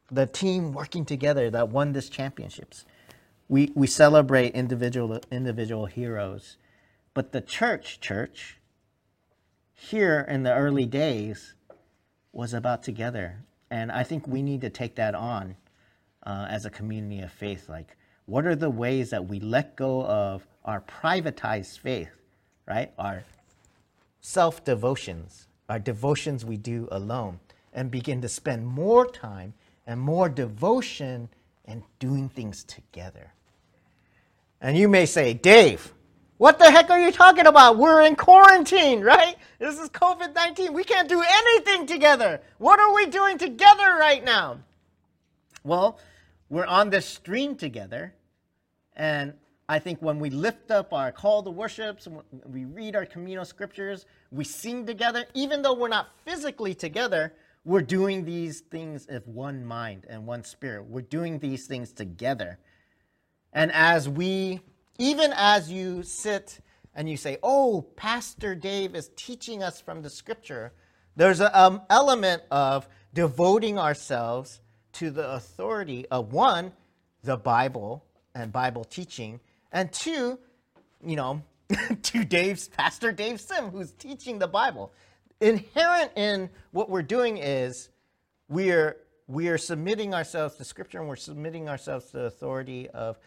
the 0.09 0.25
team 0.25 0.73
working 0.73 1.05
together 1.05 1.49
that 1.49 1.69
won 1.69 1.93
this 1.93 2.09
championships. 2.09 2.85
We, 3.47 3.71
we 3.75 3.87
celebrate 3.87 4.53
individual, 4.53 5.19
individual 5.31 5.85
heroes. 5.85 6.57
But 7.13 7.31
the 7.31 7.41
church, 7.41 7.99
church, 7.99 8.57
here 9.73 10.25
in 10.27 10.43
the 10.43 10.53
early 10.53 10.85
days 10.85 11.55
was 12.31 12.53
about 12.53 12.83
together. 12.83 13.43
And 13.69 13.91
I 13.91 14.03
think 14.03 14.27
we 14.27 14.41
need 14.41 14.61
to 14.61 14.69
take 14.69 14.95
that 14.95 15.15
on 15.15 15.57
uh, 16.25 16.47
as 16.49 16.65
a 16.65 16.69
community 16.69 17.21
of 17.21 17.31
faith. 17.31 17.69
Like, 17.69 17.97
what 18.25 18.45
are 18.45 18.55
the 18.55 18.69
ways 18.69 19.09
that 19.09 19.27
we 19.27 19.39
let 19.39 19.75
go 19.75 20.05
of 20.05 20.45
our 20.63 20.81
privatized 20.81 21.79
faith 21.79 22.09
right? 22.67 22.91
Our 22.97 23.23
self 24.21 24.63
devotions, 24.63 25.47
our 25.69 25.79
devotions 25.79 26.45
we 26.45 26.57
do 26.57 26.87
alone, 26.91 27.39
and 27.73 27.91
begin 27.91 28.21
to 28.21 28.29
spend 28.29 28.65
more 28.65 29.09
time 29.09 29.53
and 29.85 29.99
more 29.99 30.29
devotion 30.29 31.29
and 31.65 31.83
doing 31.99 32.29
things 32.29 32.63
together. 32.63 33.33
And 34.61 34.77
you 34.77 34.87
may 34.87 35.05
say, 35.05 35.33
Dave, 35.33 35.93
what 36.37 36.59
the 36.59 36.69
heck 36.69 36.89
are 36.89 36.99
you 36.99 37.11
talking 37.11 37.47
about? 37.47 37.77
We're 37.77 38.01
in 38.01 38.15
quarantine, 38.15 39.01
right? 39.01 39.35
This 39.59 39.79
is 39.79 39.89
COVID 39.89 40.33
19. 40.33 40.73
We 40.73 40.83
can't 40.83 41.09
do 41.09 41.21
anything 41.21 41.85
together. 41.87 42.41
What 42.57 42.79
are 42.79 42.93
we 42.93 43.07
doing 43.07 43.37
together 43.37 43.97
right 43.99 44.23
now? 44.23 44.59
Well, 45.63 45.99
we're 46.51 46.65
on 46.65 46.89
this 46.89 47.05
stream 47.05 47.55
together, 47.55 48.13
and 48.93 49.33
I 49.69 49.79
think 49.79 50.01
when 50.01 50.19
we 50.19 50.29
lift 50.29 50.69
up 50.69 50.91
our 50.91 51.09
call 51.13 51.43
to 51.43 51.49
worships, 51.49 52.09
we 52.45 52.65
read 52.65 52.93
our 52.93 53.05
communal 53.05 53.45
scriptures, 53.45 54.05
we 54.31 54.43
sing 54.43 54.85
together, 54.85 55.23
even 55.33 55.61
though 55.61 55.73
we're 55.73 55.87
not 55.87 56.09
physically 56.25 56.75
together, 56.75 57.33
we're 57.63 57.81
doing 57.81 58.25
these 58.25 58.59
things 58.59 59.05
of 59.07 59.25
one 59.29 59.63
mind 59.63 60.05
and 60.09 60.27
one 60.27 60.43
spirit. 60.43 60.83
We're 60.87 61.03
doing 61.03 61.39
these 61.39 61.67
things 61.67 61.93
together. 61.93 62.59
And 63.53 63.71
as 63.71 64.09
we, 64.09 64.59
even 64.97 65.31
as 65.33 65.71
you 65.71 66.03
sit 66.03 66.59
and 66.93 67.09
you 67.09 67.15
say, 67.15 67.37
oh, 67.43 67.83
Pastor 67.95 68.55
Dave 68.55 68.93
is 68.93 69.09
teaching 69.15 69.63
us 69.63 69.79
from 69.79 70.01
the 70.01 70.09
scripture, 70.09 70.73
there's 71.15 71.39
an 71.39 71.51
um, 71.53 71.81
element 71.89 72.41
of 72.51 72.89
devoting 73.13 73.79
ourselves 73.79 74.59
to 74.93 75.11
the 75.11 75.31
authority 75.31 76.05
of 76.09 76.33
one, 76.33 76.71
the 77.23 77.37
Bible 77.37 78.03
and 78.35 78.51
Bible 78.51 78.83
teaching, 78.83 79.39
and 79.71 79.91
two, 79.91 80.39
you 81.05 81.15
know, 81.15 81.43
to 82.03 82.23
Dave's 82.23 82.67
Pastor 82.67 83.11
Dave 83.11 83.39
Sim, 83.39 83.69
who's 83.69 83.91
teaching 83.91 84.39
the 84.39 84.47
Bible. 84.47 84.91
Inherent 85.39 86.11
in 86.15 86.49
what 86.71 86.89
we're 86.89 87.01
doing 87.01 87.37
is 87.37 87.89
we 88.47 88.71
are 88.71 88.97
we 89.27 89.47
are 89.47 89.57
submitting 89.57 90.13
ourselves 90.13 90.55
to 90.55 90.65
Scripture 90.65 90.99
and 90.99 91.07
we're 91.07 91.15
submitting 91.15 91.69
ourselves 91.69 92.05
to 92.07 92.17
the 92.17 92.25
authority 92.25 92.89
of 92.89 93.17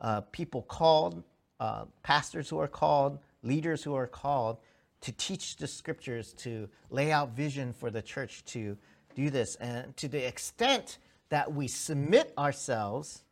uh, 0.00 0.22
people 0.32 0.62
called, 0.62 1.22
uh, 1.58 1.84
pastors 2.02 2.48
who 2.48 2.58
are 2.58 2.68
called, 2.68 3.18
leaders 3.42 3.82
who 3.82 3.94
are 3.94 4.06
called 4.06 4.56
to 5.02 5.12
teach 5.12 5.56
the 5.56 5.66
Scriptures, 5.66 6.32
to 6.32 6.68
lay 6.88 7.12
out 7.12 7.36
vision 7.36 7.74
for 7.74 7.90
the 7.90 8.00
church 8.00 8.42
to 8.46 8.78
do 9.14 9.28
this. 9.28 9.56
And 9.56 9.94
to 9.98 10.08
the 10.08 10.26
extent 10.26 10.98
that 11.30 11.52
we 11.52 11.66
submit 11.66 12.32
ourselves 12.36 13.22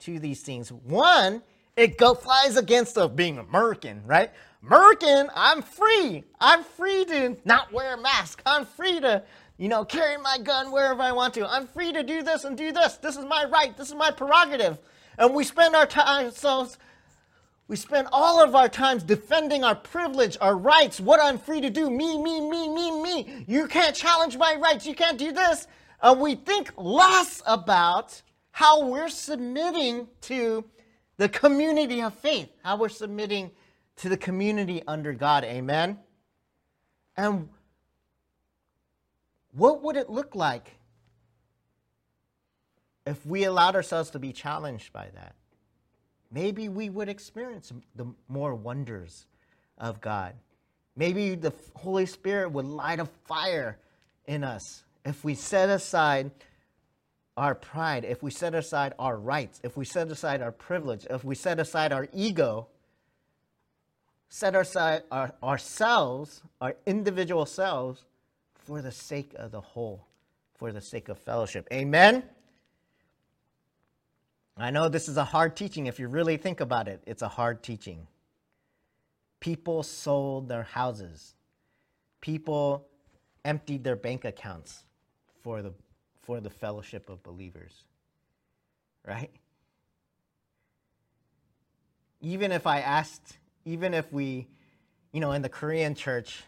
to 0.00 0.18
these 0.18 0.42
things, 0.42 0.70
one, 0.70 1.42
it 1.76 1.98
go 1.98 2.14
flies 2.14 2.56
against 2.56 2.98
of 2.98 3.16
being 3.16 3.38
American, 3.38 4.02
right? 4.06 4.30
American, 4.62 5.30
I'm 5.34 5.62
free. 5.62 6.24
I'm 6.40 6.64
free 6.64 7.04
to 7.06 7.36
not 7.44 7.72
wear 7.72 7.94
a 7.94 8.00
mask. 8.00 8.42
I'm 8.44 8.66
free 8.66 9.00
to, 9.00 9.22
you 9.58 9.68
know, 9.68 9.84
carry 9.84 10.16
my 10.18 10.38
gun 10.38 10.72
wherever 10.72 11.02
I 11.02 11.12
want 11.12 11.34
to. 11.34 11.48
I'm 11.48 11.66
free 11.66 11.92
to 11.92 12.02
do 12.02 12.22
this 12.22 12.44
and 12.44 12.56
do 12.56 12.72
this. 12.72 12.96
This 12.96 13.16
is 13.16 13.24
my 13.24 13.44
right. 13.44 13.76
This 13.76 13.88
is 13.88 13.94
my 13.94 14.10
prerogative. 14.10 14.78
And 15.18 15.34
we 15.34 15.44
spend 15.44 15.74
our 15.74 15.86
time 15.86 16.30
so 16.30 16.68
we 17.68 17.76
spend 17.76 18.08
all 18.12 18.42
of 18.42 18.54
our 18.54 18.68
times 18.68 19.02
defending 19.02 19.64
our 19.64 19.74
privilege, 19.74 20.36
our 20.40 20.56
rights, 20.56 21.00
what 21.00 21.20
I'm 21.20 21.36
free 21.36 21.60
to 21.60 21.70
do. 21.70 21.90
Me, 21.90 22.20
me, 22.20 22.40
me, 22.40 22.68
me, 22.68 23.02
me. 23.02 23.44
You 23.48 23.66
can't 23.66 23.94
challenge 23.94 24.36
my 24.36 24.54
rights. 24.54 24.86
You 24.86 24.94
can't 24.94 25.18
do 25.18 25.32
this. 25.32 25.66
And 26.02 26.20
we 26.20 26.34
think 26.34 26.72
less 26.76 27.42
about 27.46 28.20
how 28.50 28.86
we're 28.86 29.08
submitting 29.08 30.08
to 30.22 30.64
the 31.16 31.28
community 31.28 32.02
of 32.02 32.14
faith, 32.14 32.48
how 32.62 32.76
we're 32.76 32.88
submitting 32.88 33.50
to 33.96 34.08
the 34.08 34.16
community 34.16 34.82
under 34.86 35.12
God. 35.12 35.44
Amen? 35.44 35.98
And 37.16 37.48
what 39.52 39.82
would 39.82 39.96
it 39.96 40.10
look 40.10 40.34
like 40.34 40.78
if 43.06 43.24
we 43.24 43.44
allowed 43.44 43.74
ourselves 43.74 44.10
to 44.10 44.18
be 44.18 44.32
challenged 44.32 44.92
by 44.92 45.08
that? 45.14 45.34
Maybe 46.30 46.68
we 46.68 46.90
would 46.90 47.08
experience 47.08 47.72
the 47.94 48.06
more 48.28 48.54
wonders 48.54 49.26
of 49.78 50.00
God. 50.00 50.34
Maybe 50.96 51.34
the 51.34 51.52
Holy 51.74 52.06
Spirit 52.06 52.50
would 52.52 52.66
light 52.66 53.00
a 53.00 53.06
fire 53.26 53.78
in 54.26 54.44
us 54.44 54.82
if 55.06 55.24
we 55.24 55.34
set 55.36 55.70
aside 55.70 56.32
our 57.36 57.54
pride, 57.54 58.04
if 58.04 58.22
we 58.22 58.30
set 58.30 58.54
aside 58.54 58.92
our 58.98 59.16
rights, 59.16 59.60
if 59.62 59.76
we 59.76 59.84
set 59.84 60.10
aside 60.10 60.42
our 60.42 60.50
privilege, 60.50 61.06
if 61.08 61.22
we 61.24 61.34
set 61.36 61.60
aside 61.60 61.92
our 61.92 62.08
ego, 62.12 62.66
set 64.28 64.56
aside 64.56 65.04
our, 65.12 65.32
ourselves, 65.42 66.42
our 66.60 66.74
individual 66.86 67.46
selves, 67.46 68.04
for 68.56 68.82
the 68.82 68.90
sake 68.90 69.32
of 69.36 69.52
the 69.52 69.60
whole, 69.60 70.04
for 70.56 70.72
the 70.72 70.80
sake 70.80 71.08
of 71.08 71.18
fellowship. 71.20 71.68
Amen? 71.72 72.24
I 74.56 74.70
know 74.70 74.88
this 74.88 75.08
is 75.08 75.16
a 75.16 75.24
hard 75.24 75.54
teaching. 75.54 75.86
If 75.86 76.00
you 76.00 76.08
really 76.08 76.36
think 76.36 76.60
about 76.60 76.88
it, 76.88 77.00
it's 77.06 77.22
a 77.22 77.28
hard 77.28 77.62
teaching. 77.62 78.08
People 79.38 79.84
sold 79.84 80.48
their 80.48 80.64
houses, 80.64 81.34
people 82.20 82.88
emptied 83.44 83.84
their 83.84 83.94
bank 83.94 84.24
accounts 84.24 84.82
for 85.46 85.62
the, 85.62 85.72
for 86.22 86.40
the 86.40 86.50
fellowship 86.50 87.08
of 87.08 87.22
believers. 87.22 87.84
Right? 89.06 89.30
Even 92.20 92.50
if 92.50 92.66
I 92.66 92.80
asked, 92.80 93.38
even 93.64 93.94
if 93.94 94.12
we, 94.12 94.48
you 95.12 95.20
know, 95.20 95.30
in 95.30 95.42
the 95.42 95.48
Korean 95.48 95.94
church, 95.94 96.42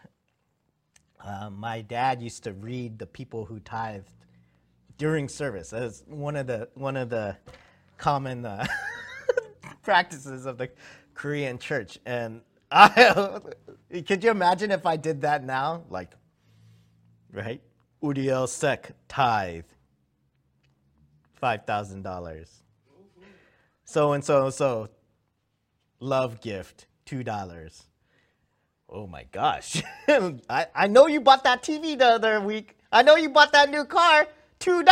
uh, 1.25 1.49
my 1.49 1.81
dad 1.81 2.21
used 2.21 2.43
to 2.43 2.53
read 2.53 2.99
the 2.99 3.07
people 3.07 3.45
who 3.45 3.61
tithed 3.61 4.11
during 4.97 5.29
service. 5.29 5.73
As 5.73 6.03
one 6.09 6.35
of 6.35 6.49
the 6.49 6.69
one 6.75 6.97
of 6.97 7.09
the 7.09 7.37
common 7.99 8.45
uh, 8.45 8.67
practices 9.85 10.45
of 10.45 10.59
the 10.59 10.71
Korean 11.15 11.61
church. 11.61 12.01
And 12.05 12.41
I, 12.73 13.39
could 14.09 14.25
you 14.25 14.33
imagine 14.33 14.73
if 14.73 14.87
I 14.87 14.97
did 14.97 15.21
that 15.21 15.45
now? 15.45 15.85
Like, 15.89 16.11
right? 17.33 17.61
Uriel 18.03 18.47
Sek 18.47 18.93
tithe, 19.09 19.65
$5,000. 21.43 22.49
So 23.85 24.13
and 24.13 24.25
so 24.25 24.45
and 24.45 24.55
so, 24.55 24.89
love 26.01 26.41
gift, 26.41 26.87
$2. 27.07 27.83
Oh 28.91 29.07
my 29.07 29.25
gosh. 29.33 29.83
I, 30.09 30.67
I 30.75 30.87
know 30.87 31.07
you 31.07 31.21
bought 31.21 31.45
that 31.45 31.63
TV 31.63 31.99
the 31.99 32.07
other 32.07 32.41
week. 32.41 32.77
I 32.93 33.03
know 33.03 33.17
you 33.17 33.31
bought 33.31 33.53
that 33.53 33.71
new 33.71 33.85
car. 33.85 34.27
$2. 34.61 34.85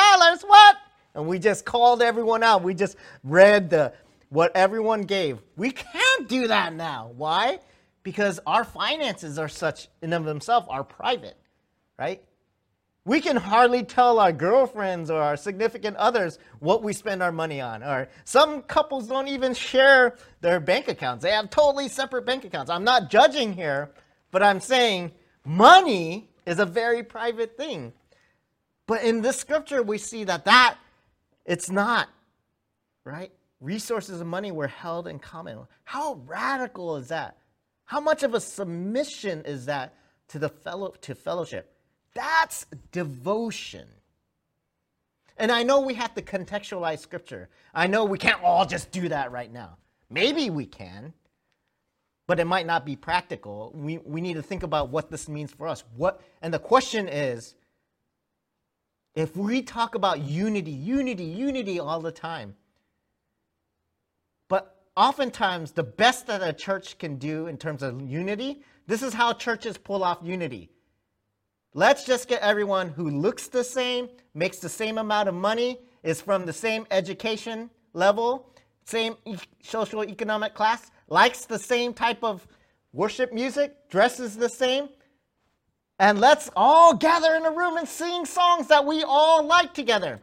What? 0.47 0.77
and 1.17 1.27
we 1.27 1.39
just 1.39 1.65
called 1.65 2.03
everyone 2.03 2.43
out. 2.43 2.63
We 2.63 2.75
just 2.75 2.97
read 3.25 3.71
the 3.71 3.93
what 4.29 4.55
everyone 4.55 5.03
gave. 5.03 5.39
We 5.57 5.71
can't 5.71 6.29
do 6.29 6.47
that 6.49 6.75
now. 6.75 7.11
Why? 7.17 7.59
Because 8.03 8.39
our 8.47 8.65
finances 8.65 9.39
are 9.39 9.49
such 9.49 9.89
in 10.03 10.13
and 10.13 10.15
of 10.15 10.25
themselves 10.25 10.69
are 10.71 10.85
private, 10.85 11.37
right? 11.99 12.23
We 13.07 13.21
can 13.21 13.37
hardly 13.37 13.85
tell 13.85 14.19
our 14.19 14.33
girlfriends 14.33 15.11
or 15.11 15.23
our 15.23 15.37
significant 15.37 15.97
others 15.97 16.41
what 16.59 16.83
we 16.83 16.93
spend 16.93 17.23
our 17.23 17.31
money 17.31 17.61
on. 17.61 17.85
Or 17.85 18.09
some 18.25 18.63
couples 18.63 19.07
don't 19.07 19.29
even 19.29 19.55
share 19.55 20.17
their 20.41 20.59
bank 20.59 20.89
accounts. 20.89 21.23
They 21.23 21.31
have 21.31 21.49
totally 21.49 21.89
separate 21.89 22.27
bank 22.27 22.45
accounts. 22.45 22.69
I'm 22.69 22.83
not 22.83 23.09
judging 23.09 23.53
here, 23.53 23.93
but 24.33 24.43
I'm 24.43 24.59
saying 24.59 25.13
money 25.45 26.29
is 26.47 26.59
a 26.59 26.67
very 26.67 27.05
private 27.05 27.57
thing. 27.57 27.93
But 28.89 29.05
in 29.05 29.23
this 29.23 29.39
scripture, 29.39 29.85
we 29.85 29.99
see 29.99 30.25
that 30.25 30.45
that 30.47 30.77
it's 31.45 31.71
not, 31.71 32.09
right? 33.05 33.31
Resources 33.61 34.21
and 34.21 34.29
money 34.29 34.51
were 34.51 34.67
held 34.67 35.07
in 35.07 35.21
common. 35.21 35.61
How 35.85 36.21
radical 36.27 36.97
is 36.97 37.07
that? 37.09 37.37
How 37.85 38.01
much 38.01 38.25
of 38.25 38.35
a 38.35 38.41
submission 38.41 39.45
is 39.45 39.67
that 39.67 39.95
to 40.29 40.41
the 40.41 40.49
fellow 40.49 40.93
to 41.03 41.15
fellowship? 41.15 41.73
That's 42.17 42.65
devotion. 42.93 43.87
And 45.37 45.53
I 45.53 45.63
know 45.63 45.81
we 45.81 45.93
have 45.95 46.15
to 46.15 46.23
contextualize 46.23 47.01
scripture. 47.01 47.51
I 47.75 47.87
know 47.87 48.07
we 48.07 48.17
can't 48.17 48.43
all 48.43 48.65
just 48.65 48.91
do 48.91 49.11
that 49.11 49.31
right 49.33 49.53
now. 49.53 49.77
Maybe 50.09 50.49
we 50.49 50.65
can, 50.65 51.13
but 52.27 52.41
it 52.41 52.47
might 52.47 52.65
not 52.65 52.87
be 52.87 52.97
practical. 52.97 53.71
We, 53.75 53.99
we 53.99 54.23
need 54.23 54.35
to 54.35 54.43
think 54.43 54.63
about 54.63 54.89
what 54.89 55.11
this 55.11 55.29
means 55.29 55.53
for 55.53 55.69
us. 55.69 55.85
What 55.95 56.23
and 56.41 56.55
the 56.55 56.59
question 56.59 57.07
is, 57.07 57.55
if 59.15 59.37
we 59.37 59.61
talk 59.61 59.95
about 59.95 60.21
unity, 60.21 60.71
unity, 60.71 61.25
unity 61.25 61.79
all 61.79 62.01
the 62.01 62.13
time, 62.13 62.57
but 64.49 64.75
oftentimes 64.97 65.73
the 65.73 65.83
best 65.83 66.27
that 66.29 66.43
a 66.43 66.55
church 66.55 66.97
can 66.97 67.17
do 67.17 67.47
in 67.47 67.59
terms 67.59 67.83
of 67.83 68.01
unity, 68.01 68.63
this 68.87 69.03
is 69.03 69.13
how 69.13 69.35
churches 69.35 69.77
pull 69.77 70.03
off 70.03 70.21
unity. 70.23 70.71
Let's 71.77 72.05
just 72.05 72.27
get 72.27 72.41
everyone 72.41 72.89
who 72.89 73.11
looks 73.11 73.49
the 73.49 73.63
same, 73.63 74.09
makes 74.33 74.61
the 74.61 74.69
same 74.69 74.97
amount 74.97 75.29
of 75.29 75.35
money, 75.35 75.79
is 76.03 76.23
from 76.23 76.47
the 76.47 76.53
same 76.55 76.87
education 76.91 77.69
level, 77.93 78.49
same 78.87 79.15
e- 79.27 79.37
social 79.63 80.03
economic 80.03 80.55
class, 80.55 80.91
likes 81.09 81.45
the 81.45 81.59
same 81.59 81.93
type 81.93 82.25
of 82.25 82.47
worship 82.95 83.31
music, 83.31 83.91
dresses 83.91 84.39
the 84.39 84.49
same, 84.49 84.89
and 85.99 86.19
let's 86.19 86.49
all 86.57 86.97
gather 86.97 87.35
in 87.35 87.45
a 87.45 87.51
room 87.51 87.77
and 87.77 87.87
sing 87.87 88.25
songs 88.25 88.69
that 88.69 88.83
we 88.83 89.05
all 89.07 89.45
like 89.45 89.75
together. 89.75 90.19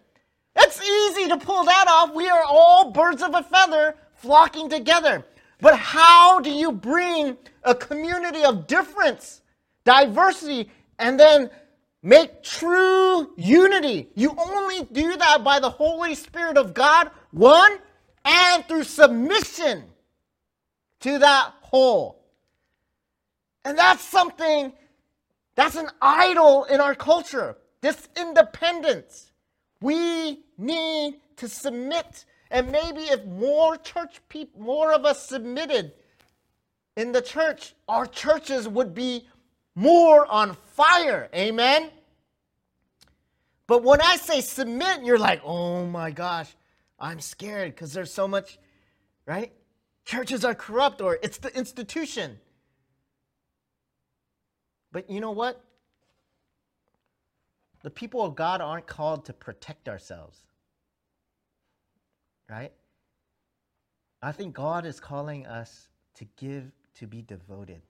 It's 0.56 0.82
easy 0.82 1.28
to 1.28 1.38
pull 1.38 1.66
that 1.66 1.86
off. 1.88 2.16
We 2.16 2.30
are 2.30 2.44
all 2.48 2.90
birds 2.90 3.22
of 3.22 3.36
a 3.36 3.44
feather 3.44 3.96
flocking 4.16 4.70
together. 4.70 5.24
But 5.62 5.78
how 5.78 6.40
do 6.40 6.50
you 6.50 6.72
bring 6.72 7.38
a 7.62 7.76
community 7.76 8.44
of 8.44 8.66
difference, 8.66 9.44
diversity, 9.86 10.72
and 11.00 11.20
then 11.20 11.50
make 12.02 12.44
true 12.44 13.34
unity? 13.36 14.10
You 14.16 14.36
only 14.38 14.86
do 14.92 15.16
that 15.18 15.44
by 15.44 15.60
the 15.60 15.70
Holy 15.70 16.16
Spirit 16.16 16.58
of 16.58 16.74
God, 16.74 17.12
one, 17.32 17.78
and 18.26 18.66
through 18.68 18.84
submission 18.84 19.84
to 21.02 21.20
that 21.20 21.54
whole. 21.62 22.24
And 23.66 23.78
that's 23.78 24.04
something 24.04 24.74
that's 25.56 25.76
an 25.76 25.90
idol 26.02 26.66
in 26.66 26.82
our 26.82 26.96
culture, 26.96 27.58
this 27.82 28.08
independence. 28.18 29.32
We 29.82 30.44
need 30.58 31.20
to 31.38 31.48
submit. 31.48 32.26
And 32.52 32.72
maybe 32.72 33.02
if 33.02 33.26
more 33.26 33.78
church 33.78 34.22
people, 34.30 34.62
more 34.62 34.94
of 34.94 35.06
us 35.06 35.28
submitted 35.28 35.94
in 36.96 37.12
the 37.12 37.22
church, 37.22 37.74
our 37.88 38.06
churches 38.06 38.68
would 38.68 38.94
be 38.94 39.28
more 39.76 40.26
on 40.26 40.56
fire. 40.76 41.30
Amen? 41.34 41.90
But 43.68 43.84
when 43.84 44.02
I 44.02 44.18
say 44.18 44.42
submit, 44.42 45.04
you're 45.04 45.18
like, 45.18 45.42
oh 45.44 45.86
my 45.86 46.12
gosh, 46.12 46.54
I'm 47.00 47.20
scared 47.20 47.74
because 47.74 47.94
there's 47.94 48.14
so 48.14 48.28
much, 48.28 48.58
right? 49.26 49.52
Churches 50.06 50.44
are 50.44 50.54
corrupt 50.54 51.02
or 51.02 51.18
it's 51.24 51.38
the 51.38 51.56
institution. 51.58 52.40
But 54.92 55.10
you 55.10 55.22
know 55.22 55.32
what? 55.32 55.64
The 57.82 57.90
people 57.90 58.24
of 58.24 58.36
God 58.36 58.62
aren't 58.62 58.88
called 58.88 59.26
to 59.26 59.34
protect 59.34 59.90
ourselves. 59.90 60.40
Right? 62.50 62.72
I 64.22 64.32
think 64.32 64.54
God 64.54 64.86
is 64.86 65.00
calling 65.00 65.48
us 65.48 65.90
to 66.16 66.26
give, 66.38 66.72
to 66.96 67.08
be 67.08 67.22
devoted, 67.22 67.82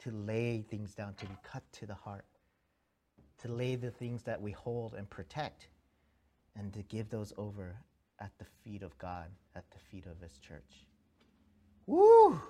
to 0.00 0.10
lay 0.10 0.62
things 0.62 0.94
down, 0.94 1.14
to 1.14 1.26
be 1.26 1.36
cut 1.42 1.62
to 1.72 1.86
the 1.86 1.94
heart, 1.94 2.24
to 3.38 3.48
lay 3.48 3.76
the 3.76 3.90
things 3.90 4.22
that 4.22 4.40
we 4.40 4.52
hold 4.52 4.94
and 4.94 5.08
protect, 5.08 5.68
and 6.56 6.72
to 6.72 6.82
give 6.82 7.08
those 7.08 7.32
over 7.36 7.76
at 8.20 8.30
the 8.38 8.44
feet 8.64 8.82
of 8.82 8.96
God, 8.98 9.26
at 9.54 9.64
the 9.70 9.78
feet 9.90 10.06
of 10.06 10.20
His 10.20 10.38
church. 10.38 10.86
Woo! 11.86 12.40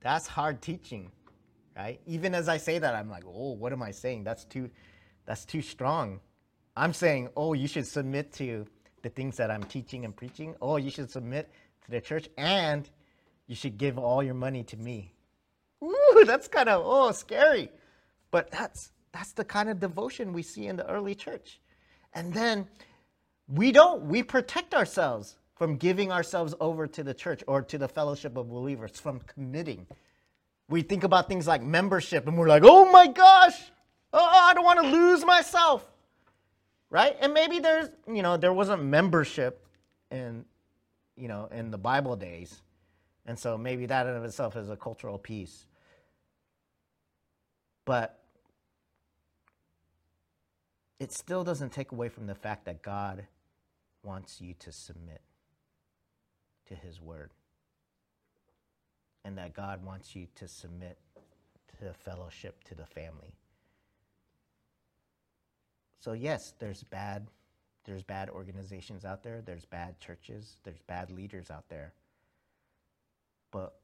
That's 0.00 0.26
hard 0.26 0.62
teaching, 0.62 1.10
right? 1.76 2.00
Even 2.06 2.34
as 2.34 2.48
I 2.48 2.56
say 2.56 2.78
that, 2.78 2.94
I'm 2.94 3.10
like, 3.10 3.24
oh, 3.26 3.52
what 3.52 3.72
am 3.72 3.82
I 3.82 3.90
saying? 3.90 4.24
That's 4.24 4.44
too, 4.44 4.70
that's 5.26 5.44
too 5.44 5.62
strong. 5.62 6.20
I'm 6.76 6.92
saying, 6.92 7.30
oh, 7.36 7.54
you 7.54 7.66
should 7.66 7.86
submit 7.86 8.32
to 8.34 8.66
the 9.02 9.08
things 9.08 9.36
that 9.36 9.50
I'm 9.50 9.64
teaching 9.64 10.04
and 10.04 10.14
preaching. 10.14 10.54
Oh, 10.62 10.76
you 10.76 10.90
should 10.90 11.10
submit 11.10 11.50
to 11.84 11.90
the 11.90 12.00
church, 12.00 12.28
and 12.36 12.88
you 13.48 13.56
should 13.56 13.78
give 13.78 13.98
all 13.98 14.22
your 14.22 14.34
money 14.34 14.62
to 14.62 14.76
me. 14.76 15.14
Ooh, 15.82 16.24
that's 16.24 16.46
kind 16.46 16.68
of 16.68 16.82
oh 16.84 17.10
scary, 17.10 17.70
but 18.30 18.50
that's 18.50 18.92
that's 19.10 19.32
the 19.32 19.44
kind 19.44 19.68
of 19.68 19.80
devotion 19.80 20.32
we 20.32 20.42
see 20.42 20.66
in 20.66 20.76
the 20.76 20.88
early 20.88 21.14
church. 21.14 21.60
And 22.14 22.32
then 22.32 22.68
we 23.48 23.72
don't 23.72 24.04
we 24.04 24.22
protect 24.22 24.74
ourselves 24.74 25.36
from 25.56 25.76
giving 25.76 26.12
ourselves 26.12 26.54
over 26.60 26.86
to 26.86 27.02
the 27.02 27.14
church 27.14 27.42
or 27.48 27.62
to 27.62 27.78
the 27.78 27.88
fellowship 27.88 28.36
of 28.36 28.48
believers, 28.48 28.92
from 29.00 29.18
committing. 29.20 29.86
We 30.68 30.82
think 30.82 31.02
about 31.02 31.28
things 31.28 31.48
like 31.48 31.62
membership 31.62 32.28
and 32.28 32.38
we're 32.38 32.48
like, 32.48 32.62
oh 32.64 32.90
my 32.92 33.08
gosh, 33.08 33.58
oh, 34.12 34.24
I 34.24 34.54
don't 34.54 34.64
want 34.64 34.80
to 34.80 34.88
lose 34.88 35.24
myself. 35.24 35.84
Right? 36.90 37.16
And 37.20 37.34
maybe 37.34 37.58
there's, 37.58 37.88
you 38.06 38.22
know, 38.22 38.36
there 38.36 38.52
wasn't 38.52 38.84
membership 38.84 39.66
in, 40.10 40.44
you 41.16 41.28
know, 41.28 41.48
in 41.52 41.70
the 41.70 41.78
Bible 41.78 42.16
days. 42.16 42.62
And 43.28 43.38
so 43.38 43.58
maybe 43.58 43.84
that 43.84 44.06
in 44.06 44.16
of 44.16 44.24
itself 44.24 44.56
is 44.56 44.70
a 44.70 44.76
cultural 44.76 45.18
piece. 45.18 45.66
But 47.84 48.18
it 50.98 51.12
still 51.12 51.44
doesn't 51.44 51.70
take 51.70 51.92
away 51.92 52.08
from 52.08 52.26
the 52.26 52.34
fact 52.34 52.64
that 52.64 52.80
God 52.80 53.26
wants 54.02 54.40
you 54.40 54.54
to 54.60 54.72
submit 54.72 55.20
to 56.68 56.74
his 56.74 57.02
word. 57.02 57.32
And 59.26 59.36
that 59.36 59.52
God 59.52 59.84
wants 59.84 60.16
you 60.16 60.26
to 60.36 60.48
submit 60.48 60.96
to 61.76 61.84
the 61.84 61.92
fellowship, 61.92 62.64
to 62.64 62.74
the 62.74 62.86
family. 62.86 63.34
So 66.00 66.14
yes, 66.14 66.54
there's 66.58 66.82
bad 66.82 67.28
there's 67.84 68.02
bad 68.02 68.28
organizations 68.28 69.06
out 69.06 69.22
there, 69.22 69.40
there's 69.40 69.64
bad 69.64 69.98
churches, 69.98 70.56
there's 70.62 70.82
bad 70.86 71.10
leaders 71.10 71.50
out 71.50 71.68
there. 71.70 71.94
But 73.50 73.74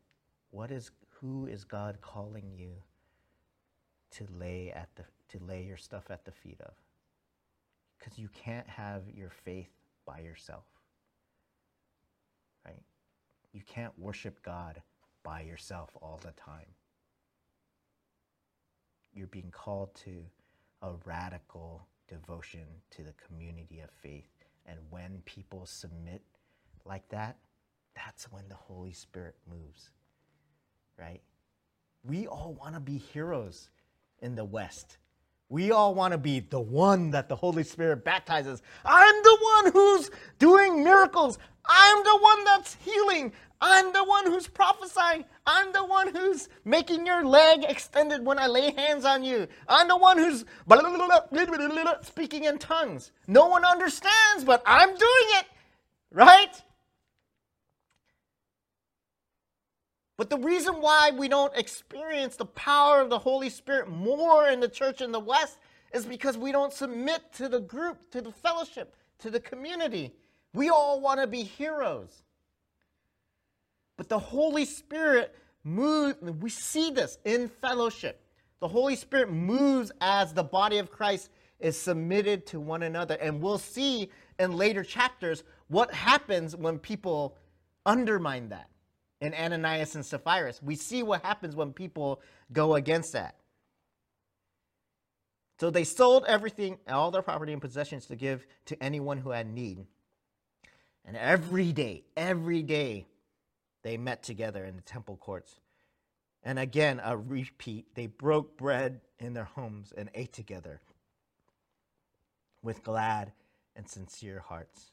what 0.50 0.70
is 0.70 0.90
who 1.20 1.46
is 1.46 1.64
God 1.64 1.98
calling 2.00 2.52
you 2.56 2.72
to 4.12 4.26
lay 4.38 4.70
at 4.70 4.88
the 4.96 5.04
to 5.30 5.44
lay 5.44 5.64
your 5.64 5.76
stuff 5.76 6.10
at 6.10 6.24
the 6.24 6.32
feet 6.32 6.60
of? 6.60 6.74
Cuz 8.00 8.18
you 8.18 8.28
can't 8.28 8.68
have 8.68 9.08
your 9.10 9.30
faith 9.30 9.70
by 10.04 10.20
yourself. 10.20 10.64
Right? 12.64 12.82
You 13.52 13.62
can't 13.62 13.98
worship 13.98 14.42
God 14.42 14.82
by 15.22 15.40
yourself 15.40 15.90
all 16.00 16.18
the 16.22 16.32
time. 16.32 16.74
You're 19.12 19.28
being 19.28 19.50
called 19.50 19.94
to 19.96 20.24
a 20.82 20.92
radical 21.04 21.86
devotion 22.08 22.66
to 22.90 23.02
the 23.02 23.14
community 23.26 23.80
of 23.80 23.90
faith. 23.90 24.28
And 24.66 24.78
when 24.90 25.22
people 25.24 25.66
submit 25.66 26.22
like 26.84 27.08
that, 27.08 27.38
that's 27.94 28.30
when 28.30 28.44
the 28.48 28.54
Holy 28.54 28.92
Spirit 28.92 29.34
moves, 29.48 29.90
right? 30.98 31.20
We 32.04 32.26
all 32.26 32.54
want 32.54 32.74
to 32.74 32.80
be 32.80 32.98
heroes 32.98 33.70
in 34.20 34.34
the 34.34 34.44
West. 34.44 34.98
We 35.48 35.70
all 35.70 35.94
want 35.94 36.12
to 36.12 36.18
be 36.18 36.40
the 36.40 36.60
one 36.60 37.10
that 37.10 37.28
the 37.28 37.36
Holy 37.36 37.64
Spirit 37.64 38.04
baptizes. 38.04 38.62
I'm 38.84 39.22
the 39.22 39.38
one 39.40 39.72
who's 39.72 40.10
doing 40.38 40.82
miracles. 40.82 41.38
I'm 41.66 42.02
the 42.02 42.18
one 42.18 42.44
that's 42.44 42.74
healing. 42.84 43.32
I'm 43.60 43.92
the 43.92 44.04
one 44.04 44.26
who's 44.26 44.48
prophesying. 44.48 45.24
I'm 45.46 45.72
the 45.72 45.84
one 45.84 46.14
who's 46.14 46.48
making 46.64 47.06
your 47.06 47.24
leg 47.24 47.64
extended 47.64 48.24
when 48.24 48.38
I 48.38 48.46
lay 48.46 48.72
hands 48.72 49.04
on 49.04 49.24
you. 49.24 49.46
I'm 49.68 49.88
the 49.88 49.96
one 49.96 50.18
who's 50.18 50.44
speaking 52.02 52.44
in 52.44 52.58
tongues. 52.58 53.12
No 53.26 53.46
one 53.46 53.64
understands, 53.64 54.44
but 54.44 54.62
I'm 54.66 54.88
doing 54.88 55.28
it, 55.38 55.46
right? 56.10 56.62
But 60.16 60.30
the 60.30 60.38
reason 60.38 60.80
why 60.80 61.10
we 61.10 61.28
don't 61.28 61.54
experience 61.56 62.36
the 62.36 62.46
power 62.46 63.00
of 63.00 63.10
the 63.10 63.18
Holy 63.18 63.50
Spirit 63.50 63.88
more 63.88 64.48
in 64.48 64.60
the 64.60 64.68
church 64.68 65.00
in 65.00 65.10
the 65.10 65.20
West 65.20 65.58
is 65.92 66.06
because 66.06 66.38
we 66.38 66.52
don't 66.52 66.72
submit 66.72 67.32
to 67.34 67.48
the 67.48 67.60
group, 67.60 68.10
to 68.12 68.20
the 68.20 68.30
fellowship, 68.30 68.94
to 69.18 69.30
the 69.30 69.40
community. 69.40 70.12
We 70.52 70.70
all 70.70 71.00
want 71.00 71.20
to 71.20 71.26
be 71.26 71.42
heroes. 71.42 72.22
But 73.96 74.08
the 74.08 74.18
Holy 74.18 74.64
Spirit 74.64 75.34
moves, 75.64 76.16
we 76.20 76.50
see 76.50 76.90
this 76.90 77.18
in 77.24 77.48
fellowship. 77.48 78.20
The 78.60 78.68
Holy 78.68 78.96
Spirit 78.96 79.32
moves 79.32 79.90
as 80.00 80.32
the 80.32 80.44
body 80.44 80.78
of 80.78 80.90
Christ 80.90 81.30
is 81.58 81.80
submitted 81.80 82.46
to 82.46 82.60
one 82.60 82.84
another. 82.84 83.16
And 83.20 83.40
we'll 83.40 83.58
see 83.58 84.10
in 84.38 84.56
later 84.56 84.84
chapters 84.84 85.42
what 85.68 85.92
happens 85.92 86.54
when 86.54 86.78
people 86.78 87.36
undermine 87.84 88.48
that 88.50 88.68
in 89.24 89.34
Ananias 89.34 89.94
and 89.94 90.04
Sapphira. 90.04 90.52
We 90.62 90.76
see 90.76 91.02
what 91.02 91.24
happens 91.24 91.56
when 91.56 91.72
people 91.72 92.20
go 92.52 92.74
against 92.74 93.14
that. 93.14 93.36
So 95.58 95.70
they 95.70 95.84
sold 95.84 96.24
everything, 96.26 96.78
all 96.88 97.10
their 97.10 97.22
property 97.22 97.52
and 97.52 97.62
possessions 97.62 98.06
to 98.06 98.16
give 98.16 98.46
to 98.66 98.82
anyone 98.82 99.18
who 99.18 99.30
had 99.30 99.46
need. 99.46 99.86
And 101.06 101.16
every 101.16 101.72
day, 101.72 102.04
every 102.16 102.62
day, 102.62 103.06
they 103.82 103.96
met 103.96 104.22
together 104.22 104.64
in 104.64 104.76
the 104.76 104.82
temple 104.82 105.16
courts. 105.16 105.60
And 106.42 106.58
again, 106.58 107.00
a 107.02 107.16
repeat, 107.16 107.94
they 107.94 108.06
broke 108.06 108.58
bread 108.58 109.00
in 109.18 109.32
their 109.32 109.44
homes 109.44 109.92
and 109.96 110.10
ate 110.14 110.32
together 110.32 110.80
with 112.62 112.82
glad 112.82 113.32
and 113.76 113.88
sincere 113.88 114.40
hearts. 114.40 114.90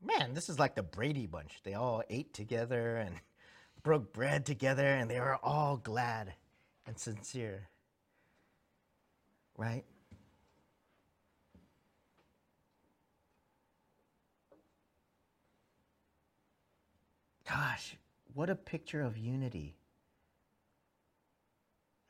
Man, 0.00 0.34
this 0.34 0.48
is 0.48 0.58
like 0.58 0.74
the 0.74 0.82
Brady 0.82 1.26
Bunch. 1.26 1.60
They 1.64 1.74
all 1.74 2.02
ate 2.08 2.32
together 2.32 2.96
and 2.96 3.14
broke 3.82 4.12
bread 4.12 4.46
together, 4.46 4.86
and 4.86 5.10
they 5.10 5.20
were 5.20 5.38
all 5.42 5.76
glad 5.76 6.34
and 6.86 6.98
sincere. 6.98 7.68
Right? 9.56 9.84
Gosh, 17.48 17.96
what 18.34 18.50
a 18.50 18.54
picture 18.54 19.02
of 19.02 19.16
unity. 19.16 19.74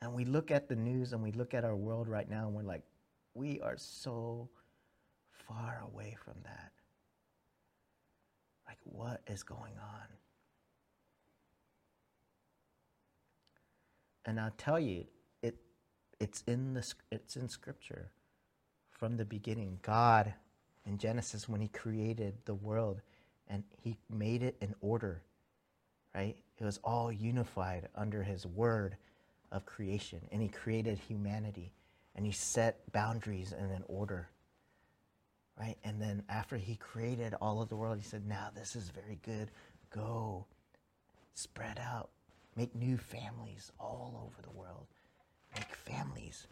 And 0.03 0.13
we 0.13 0.25
look 0.25 0.51
at 0.51 0.69
the 0.69 0.77
news 0.77 1.13
and 1.13 1.23
we 1.23 1.33
look 1.33 1.55
at 1.55 1.65
our 1.65 1.77
world 1.77 2.09
right 2.09 2.29
now 2.29 2.47
and 2.47 2.55
we're 2.55 2.63
like, 2.63 2.83
we 3.35 3.61
are 3.61 3.77
so 3.77 4.49
far 5.31 5.83
away 5.93 6.17
from 6.25 6.35
that. 6.45 6.73
What 8.91 9.21
is 9.27 9.43
going 9.43 9.75
on? 9.81 10.07
And 14.25 14.39
I'll 14.41 14.53
tell 14.59 14.79
you, 14.79 15.07
it, 15.43 15.57
it's, 16.21 16.43
in 16.47 16.75
the, 16.75 16.93
it's 17.11 17.37
in 17.37 17.49
Scripture 17.49 18.11
from 18.91 19.17
the 19.17 19.25
beginning. 19.25 19.79
God, 19.83 20.35
in 20.85 20.99
Genesis, 20.99 21.49
when 21.49 21.61
He 21.61 21.69
created 21.69 22.35
the 22.45 22.55
world 22.55 23.01
and 23.49 23.65
He 23.83 23.97
made 24.11 24.43
it 24.43 24.57
in 24.61 24.75
order, 24.81 25.23
right? 26.15 26.37
It 26.59 26.65
was 26.65 26.79
all 26.83 27.13
unified 27.13 27.89
under 27.95 28.23
his 28.23 28.45
word 28.45 28.97
of 29.53 29.65
creation. 29.65 30.21
And 30.33 30.43
he 30.43 30.49
created 30.49 30.99
humanity 30.99 31.73
and 32.15 32.27
he 32.27 32.33
set 32.33 32.91
boundaries 32.93 33.53
and 33.53 33.71
an 33.71 33.85
order, 33.87 34.29
right? 35.59 35.77
And 35.85 36.01
then 36.01 36.23
after 36.29 36.57
he 36.57 36.77
created 36.77 37.35
all 37.41 37.61
of 37.61 37.69
the 37.69 37.77
world, 37.77 37.99
he 37.99 38.05
said, 38.05 38.27
Now 38.27 38.51
this 38.55 38.77
is 38.77 38.91
very 38.91 39.19
good. 39.25 39.51
Go, 39.91 40.47
spread 41.35 41.81
out, 41.81 42.11
make 42.57 42.75
new 42.75 42.97
families 42.97 43.73
all 43.79 44.21
over 44.25 44.43
the 44.43 44.57
world, 44.57 44.87
make 45.55 45.75
families. 45.75 46.47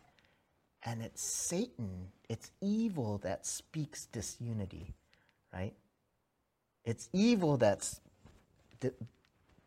And 0.85 1.03
it's 1.03 1.23
Satan, 1.23 2.09
it's 2.29 2.51
evil 2.61 3.19
that 3.19 3.47
speaks 3.47 4.07
disunity, 4.07 4.95
right? 5.53 5.75
It's 6.85 7.09
evil 7.13 7.57
that's 7.57 8.01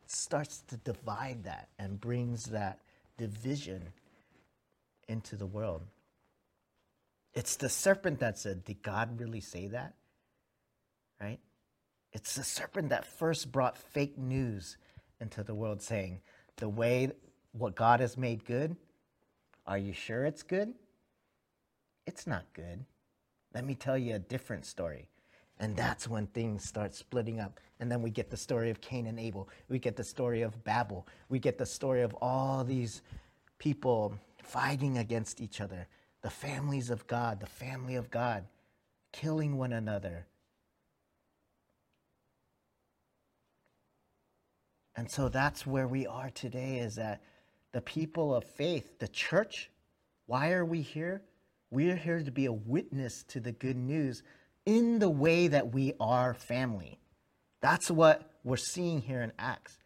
starts 0.07 0.63
to 0.67 0.77
divide 0.77 1.43
that 1.43 1.69
and 1.77 1.99
brings 1.99 2.45
that 2.45 2.79
division 3.17 3.81
into 5.07 5.35
the 5.35 5.45
world. 5.45 5.81
It's 7.33 7.55
the 7.55 7.69
serpent 7.69 8.19
that 8.19 8.37
said, 8.37 8.65
Did 8.65 8.81
God 8.81 9.19
really 9.19 9.41
say 9.41 9.67
that? 9.67 9.93
Right? 11.21 11.39
It's 12.11 12.35
the 12.35 12.43
serpent 12.43 12.89
that 12.89 13.05
first 13.05 13.51
brought 13.51 13.77
fake 13.77 14.17
news 14.17 14.77
into 15.19 15.43
the 15.43 15.53
world 15.53 15.81
saying, 15.81 16.21
The 16.57 16.69
way 16.69 17.11
what 17.51 17.75
God 17.75 17.99
has 17.99 18.17
made 18.17 18.45
good, 18.45 18.75
are 19.67 19.77
you 19.77 19.93
sure 19.93 20.25
it's 20.25 20.43
good? 20.43 20.73
It's 22.07 22.25
not 22.25 22.45
good. 22.53 22.85
Let 23.53 23.65
me 23.65 23.75
tell 23.75 23.97
you 23.97 24.15
a 24.15 24.19
different 24.19 24.65
story. 24.65 25.09
And 25.59 25.75
that's 25.75 26.07
when 26.07 26.27
things 26.27 26.63
start 26.63 26.95
splitting 26.95 27.39
up. 27.39 27.59
And 27.79 27.91
then 27.91 28.01
we 28.01 28.09
get 28.09 28.29
the 28.29 28.37
story 28.37 28.69
of 28.69 28.81
Cain 28.81 29.07
and 29.07 29.19
Abel. 29.19 29.49
We 29.67 29.77
get 29.77 29.95
the 29.95 30.03
story 30.03 30.41
of 30.41 30.63
Babel. 30.63 31.05
We 31.27 31.37
get 31.37 31.57
the 31.57 31.65
story 31.65 32.01
of 32.01 32.15
all 32.21 32.63
these 32.63 33.01
people 33.57 34.15
fighting 34.41 34.97
against 34.97 35.41
each 35.41 35.59
other. 35.59 35.87
The 36.21 36.29
families 36.29 36.89
of 36.89 37.07
God, 37.07 37.39
the 37.39 37.45
family 37.45 37.95
of 37.95 38.11
God, 38.11 38.45
killing 39.11 39.57
one 39.57 39.73
another. 39.73 40.27
And 44.95 45.09
so 45.09 45.29
that's 45.29 45.65
where 45.65 45.87
we 45.87 46.05
are 46.05 46.29
today 46.29 46.79
is 46.79 46.95
that 46.95 47.21
the 47.71 47.81
people 47.81 48.35
of 48.35 48.43
faith, 48.43 48.99
the 48.99 49.07
church, 49.07 49.69
why 50.25 50.51
are 50.51 50.65
we 50.65 50.81
here? 50.81 51.21
We 51.71 51.89
are 51.91 51.95
here 51.95 52.21
to 52.21 52.31
be 52.31 52.47
a 52.47 52.51
witness 52.51 53.23
to 53.29 53.39
the 53.39 53.51
good 53.51 53.77
news 53.77 54.23
in 54.65 54.99
the 54.99 55.09
way 55.09 55.47
that 55.47 55.73
we 55.73 55.93
are 55.99 56.33
family. 56.33 56.99
That's 57.61 57.89
what 57.89 58.29
we're 58.43 58.57
seeing 58.57 59.01
here 59.01 59.21
in 59.21 59.31
Acts. 59.39 59.77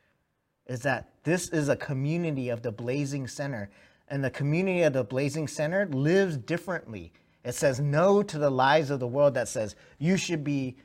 Is 0.66 0.82
that 0.82 1.10
this 1.24 1.50
is 1.50 1.70
a 1.70 1.76
community 1.76 2.50
of 2.50 2.62
the 2.62 2.72
Blazing 2.72 3.28
Center, 3.28 3.70
and 4.08 4.24
the 4.24 4.30
community 4.30 4.84
of 4.84 4.94
the 4.94 5.04
Blazing 5.04 5.48
Center 5.48 5.86
lives 5.88 6.38
differently. 6.38 7.12
It 7.44 7.56
says 7.56 7.80
no 7.80 8.24
to 8.24 8.38
the 8.38 8.50
lies 8.50 8.90
of 8.90 9.00
the 9.00 9.08
world 9.08 9.34
that 9.34 9.48
says 9.48 9.76
you 9.98 10.18
should 10.18 10.44
be, 10.44 10.78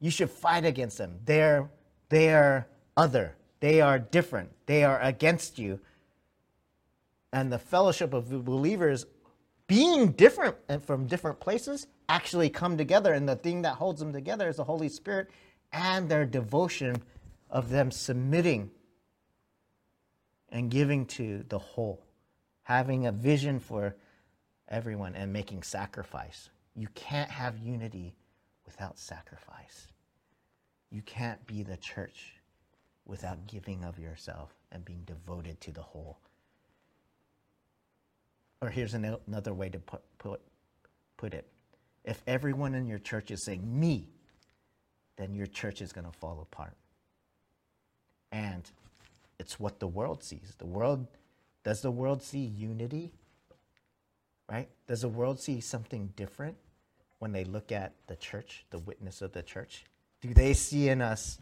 you 0.00 0.10
should 0.10 0.30
fight 0.30 0.64
against 0.64 0.98
them. 0.98 1.18
They're 1.24 1.70
they 2.08 2.32
are 2.32 2.68
other. 2.96 3.34
They 3.60 3.80
are 3.80 3.98
different. 3.98 4.50
They 4.66 4.84
are 4.84 5.00
against 5.00 5.58
you. 5.58 5.80
And 7.32 7.52
the 7.52 7.58
fellowship 7.58 8.14
of 8.14 8.44
believers 8.44 9.06
being 9.66 10.12
different 10.12 10.56
and 10.68 10.80
from 10.80 11.06
different 11.06 11.40
places 11.40 11.86
actually 12.08 12.50
come 12.50 12.76
together. 12.76 13.12
And 13.12 13.28
the 13.28 13.36
thing 13.36 13.62
that 13.62 13.74
holds 13.74 13.98
them 13.98 14.12
together 14.12 14.48
is 14.48 14.56
the 14.56 14.64
Holy 14.64 14.88
Spirit 14.88 15.28
and 15.72 16.08
their 16.08 16.24
devotion 16.24 17.02
of 17.50 17.70
them 17.70 17.90
submitting 17.90 18.70
and 20.50 20.70
giving 20.70 21.06
to 21.06 21.44
the 21.48 21.58
whole, 21.58 22.00
having 22.64 23.06
a 23.06 23.12
vision 23.12 23.60
for 23.60 23.96
everyone 24.68 25.14
and 25.14 25.32
making 25.32 25.62
sacrifice. 25.62 26.50
You 26.74 26.88
can't 26.94 27.30
have 27.30 27.58
unity 27.58 28.14
without 28.66 28.98
sacrifice. 28.98 29.88
You 30.90 31.02
can't 31.02 31.44
be 31.46 31.62
the 31.62 31.76
church 31.76 32.40
without 33.06 33.46
giving 33.46 33.84
of 33.84 33.98
yourself 33.98 34.52
and 34.72 34.84
being 34.84 35.02
devoted 35.06 35.60
to 35.62 35.72
the 35.72 35.82
whole. 35.82 36.18
Or 38.60 38.70
here's 38.70 38.94
an, 38.94 39.16
another 39.26 39.54
way 39.54 39.68
to 39.68 39.78
put, 39.78 40.02
put, 40.18 40.40
put 41.16 41.34
it 41.34 41.46
if 42.04 42.22
everyone 42.26 42.74
in 42.74 42.86
your 42.86 42.98
church 42.98 43.30
is 43.30 43.44
saying 43.44 43.62
me, 43.80 44.08
then 45.16 45.34
your 45.34 45.46
church 45.46 45.80
is 45.80 45.92
going 45.92 46.06
to 46.06 46.12
fall 46.12 46.40
apart. 46.40 46.76
And 48.30 48.70
it's 49.38 49.58
what 49.58 49.80
the 49.80 49.86
world 49.86 50.22
sees. 50.22 50.54
The 50.58 50.66
world 50.66 51.06
does 51.64 51.80
the 51.80 51.90
world 51.90 52.22
see 52.22 52.44
unity? 52.44 53.12
Right? 54.50 54.68
Does 54.86 55.00
the 55.00 55.08
world 55.08 55.40
see 55.40 55.60
something 55.60 56.12
different 56.14 56.56
when 57.18 57.32
they 57.32 57.44
look 57.44 57.72
at 57.72 57.94
the 58.06 58.16
church, 58.16 58.66
the 58.70 58.78
witness 58.78 59.22
of 59.22 59.32
the 59.32 59.42
church? 59.42 59.84
Do 60.20 60.34
they 60.34 60.52
see 60.52 60.90
in 60.90 61.00
us 61.00 61.38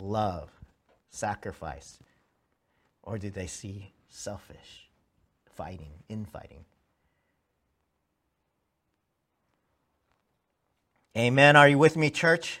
love, 0.00 0.50
sacrifice? 1.10 1.98
Or 3.02 3.18
do 3.18 3.30
they 3.30 3.46
see 3.46 3.92
selfish, 4.08 4.88
fighting, 5.54 5.92
infighting? 6.08 6.64
Amen. 11.16 11.56
Are 11.56 11.68
you 11.68 11.78
with 11.78 11.96
me, 11.96 12.10
church? 12.10 12.60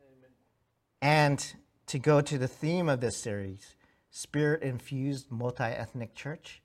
Amen. 0.00 0.30
And 1.02 1.54
to 1.86 1.98
go 1.98 2.20
to 2.20 2.38
the 2.38 2.48
theme 2.48 2.88
of 2.88 3.00
this 3.00 3.16
series, 3.16 3.74
spirit 4.18 4.62
infused 4.62 5.30
multi 5.30 5.62
ethnic 5.62 6.12
church, 6.12 6.60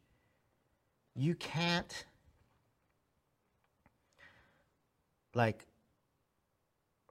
you 1.15 1.35
can't, 1.35 2.05
like, 5.35 5.67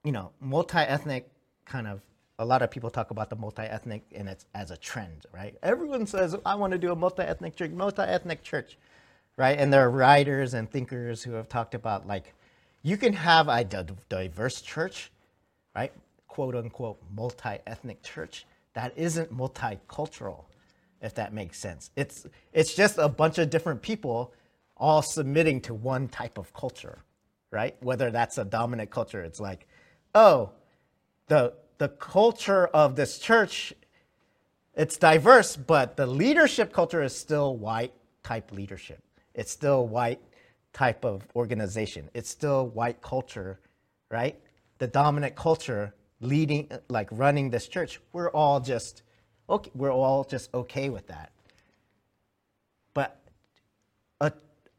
you 0.03 0.11
know, 0.11 0.33
multi 0.41 0.79
ethnic 0.79 1.31
kind 1.65 1.87
of, 1.87 2.01
a 2.41 2.45
lot 2.45 2.61
of 2.61 2.73
people 2.73 2.91
talk 2.91 3.13
about 3.13 3.31
the 3.31 3.37
multi 3.37 3.63
ethnic 3.63 4.03
and 4.17 4.29
it's 4.29 4.47
as 4.53 4.73
a 4.73 4.77
trend, 4.77 5.27
right? 5.33 5.55
Everyone 5.63 6.07
says, 6.09 6.35
I 6.45 6.57
want 6.57 6.73
to 6.73 6.79
do 6.79 6.91
a 6.91 6.97
multi 6.97 7.23
ethnic 7.23 7.55
church, 7.55 7.71
multi 7.71 8.03
ethnic 8.03 8.43
church, 8.43 8.77
right? 9.37 9.57
And 9.57 9.73
there 9.73 9.87
are 9.87 9.91
writers 9.91 10.55
and 10.55 10.69
thinkers 10.69 11.23
who 11.23 11.35
have 11.35 11.49
talked 11.49 11.77
about, 11.77 12.09
like, 12.09 12.35
you 12.83 12.97
can 12.97 13.13
have 13.13 13.47
a 13.47 13.63
diverse 13.63 14.61
church, 14.61 15.13
right? 15.77 15.93
Quote 16.27 16.57
unquote 16.57 16.99
multi 17.15 17.59
ethnic 17.65 18.03
church 18.03 18.45
that 18.75 18.93
isn't 18.97 19.37
multicultural, 19.37 20.45
if 21.01 21.15
that 21.15 21.33
makes 21.33 21.59
sense. 21.59 21.91
It's, 21.97 22.27
it's 22.53 22.75
just 22.75 22.99
a 22.99 23.09
bunch 23.09 23.39
of 23.39 23.51
different 23.51 23.83
people 23.83 24.33
all 24.77 25.03
submitting 25.03 25.61
to 25.63 25.75
one 25.75 26.09
type 26.09 26.39
of 26.39 26.53
culture, 26.55 26.99
right? 27.51 27.77
Whether 27.81 28.11
that's 28.11 28.39
a 28.39 28.45
dominant 28.45 28.91
culture, 28.91 29.23
it's 29.23 29.41
like, 29.41 29.67
oh, 30.15 30.51
the, 31.29 31.55
the 31.79 31.89
culture 31.89 32.67
of 32.69 32.97
this 32.97 33.19
church, 33.19 33.75
it's 34.75 34.97
diverse, 34.97 35.57
but 35.57 35.97
the 35.97 36.07
leadership 36.07 36.73
culture 36.73 37.03
is 37.03 37.17
still 37.17 37.57
white 37.57 37.93
type 38.23 38.53
leadership. 38.53 39.03
It's 39.35 39.51
still 39.51 39.87
white 39.87 40.21
type 40.73 41.05
of 41.05 41.27
organization. 41.37 42.09
It's 42.15 42.31
still 42.31 42.69
white 42.69 43.03
culture, 43.03 43.61
right? 44.11 44.39
The 44.79 44.87
dominant 44.87 45.37
culture 45.37 45.95
leading, 46.23 46.71
like 46.89 47.09
running 47.13 47.51
this 47.51 47.69
church. 47.69 48.01
We're 48.13 48.31
all 48.31 48.61
just 48.61 49.03
okay. 49.51 49.71
We're 49.75 49.93
all 49.93 50.25
just 50.25 50.53
okay 50.55 50.89
with 50.89 51.09
that. 51.09 51.33
But 52.95 53.21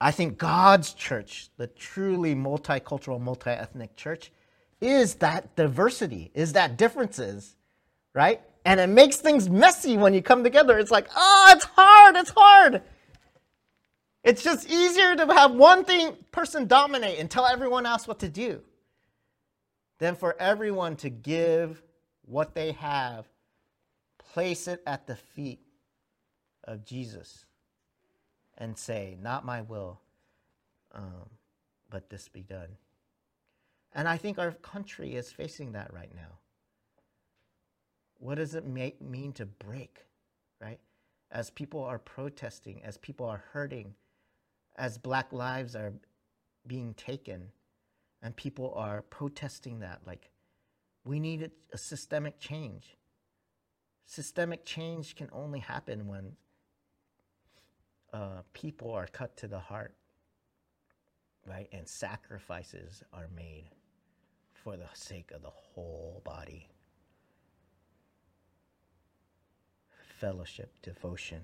I 0.04 0.12
think 0.12 0.38
God's 0.38 0.94
church, 0.94 1.48
the 1.56 1.68
truly 1.68 2.36
multicultural, 2.36 3.22
multi-ethnic 3.22 3.96
church, 3.96 4.34
is 4.82 5.16
that 5.16 5.56
diversity, 5.56 6.30
is 6.34 6.54
that 6.54 6.76
differences, 6.76 7.56
right? 8.14 8.41
And 8.66 8.82
it 8.82 8.88
makes 8.88 9.18
things 9.18 9.50
messy 9.50 9.96
when 9.96 10.14
you 10.14 10.22
come 10.22 10.44
together. 10.44 10.78
It's 10.78 10.91
like, 10.91 11.08
oh, 11.16 11.54
it's 11.56 11.64
hard, 11.64 12.18
it's 12.18 12.34
hard. 12.36 12.82
It's 14.26 14.44
just 14.44 14.70
easier 14.70 15.16
to 15.16 15.26
have 15.34 15.54
one 15.54 15.86
thing 15.86 16.18
person 16.32 16.68
dominate 16.68 17.20
and 17.20 17.32
tell 17.32 17.46
everyone 17.46 17.86
else 17.86 18.06
what 18.06 18.20
to 18.20 18.28
do 18.28 18.62
than 20.00 20.16
for 20.16 20.36
everyone 20.39 20.96
to 20.98 21.10
give 21.10 21.82
what 22.26 22.56
they 22.56 22.72
have, 22.74 23.28
place 24.18 24.68
it 24.68 24.82
at 24.88 25.08
the 25.08 25.16
feet 25.16 25.60
of 26.64 26.86
Jesus, 26.86 27.46
and 28.58 28.78
say, 28.78 29.18
Not 29.22 29.46
my 29.46 29.62
will, 29.62 30.00
um, 30.94 31.30
but 31.89 32.10
this 32.10 32.28
be 32.28 32.41
done. 32.41 32.78
And 33.94 34.08
I 34.08 34.18
think 34.18 34.39
our 34.39 34.52
country 34.52 35.16
is 35.16 35.32
facing 35.32 35.74
that 35.74 35.94
right 35.94 36.14
now. 36.16 36.39
What 38.20 38.36
does 38.36 38.56
it 38.56 38.66
make, 38.66 39.02
mean 39.02 39.34
to 39.34 39.46
break, 39.46 40.00
right? 40.60 40.80
As 41.32 41.50
people 41.50 41.84
are 41.84 42.00
protesting, 42.00 42.82
as 42.84 42.98
people 42.98 43.26
are 43.28 43.44
hurting, 43.52 43.94
as 44.76 44.98
black 44.98 45.32
lives 45.34 45.76
are 45.76 45.94
being 46.66 46.94
taken 46.94 47.52
and 48.24 48.36
people 48.36 48.74
are 48.76 49.03
protesting 49.03 49.80
that 49.82 49.99
like 50.07 50.32
we 51.05 51.19
need 51.19 51.51
a 51.71 51.78
systemic 51.78 52.39
change. 52.39 52.97
Systemic 54.05 54.65
change 54.65 55.15
can 55.15 55.30
only 55.32 55.59
happen 55.59 56.07
when 56.07 56.36
uh, 58.11 58.41
people 58.53 58.91
are 58.91 59.07
cut 59.07 59.38
to 59.38 59.47
the 59.47 59.59
heart 59.59 59.95
right? 61.45 61.67
And 61.71 61.88
sacrifices 61.88 63.03
are 63.13 63.28
made 63.36 63.65
for 64.53 64.78
the 64.78 64.88
sake 64.93 65.32
of 65.32 65.41
the 65.41 65.49
whole 65.49 66.21
body. 66.24 66.67
Fellowship 70.19 70.71
devotion 70.82 71.41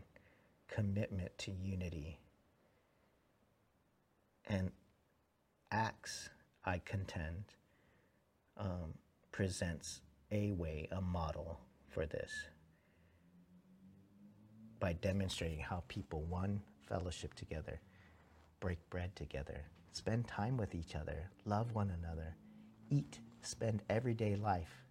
commitment 0.68 1.38
to 1.40 1.52
unity. 1.52 2.20
And 4.48 4.72
Acts, 5.72 6.30
I 6.66 6.80
contend, 6.86 7.46
um, 8.58 8.94
presents 9.32 10.02
a 10.32 10.52
way, 10.52 10.88
a 10.92 11.02
model 11.02 11.60
for 11.90 12.06
this 12.06 12.32
by 14.80 14.94
demonstrating 14.94 15.60
how 15.60 15.84
people, 15.88 16.24
one, 16.24 16.62
fellowship 16.88 17.34
together, 17.34 17.82
break 18.60 18.80
bread 18.90 19.16
together, 19.16 19.66
spend 19.92 20.28
time 20.28 20.58
with 20.58 20.76
each 20.76 20.96
other, 20.96 21.30
love 21.46 21.74
one 21.74 21.92
another, 21.92 22.36
eat, 22.90 23.20
spend 23.42 23.84
everyday 23.90 24.36
life. 24.36 24.86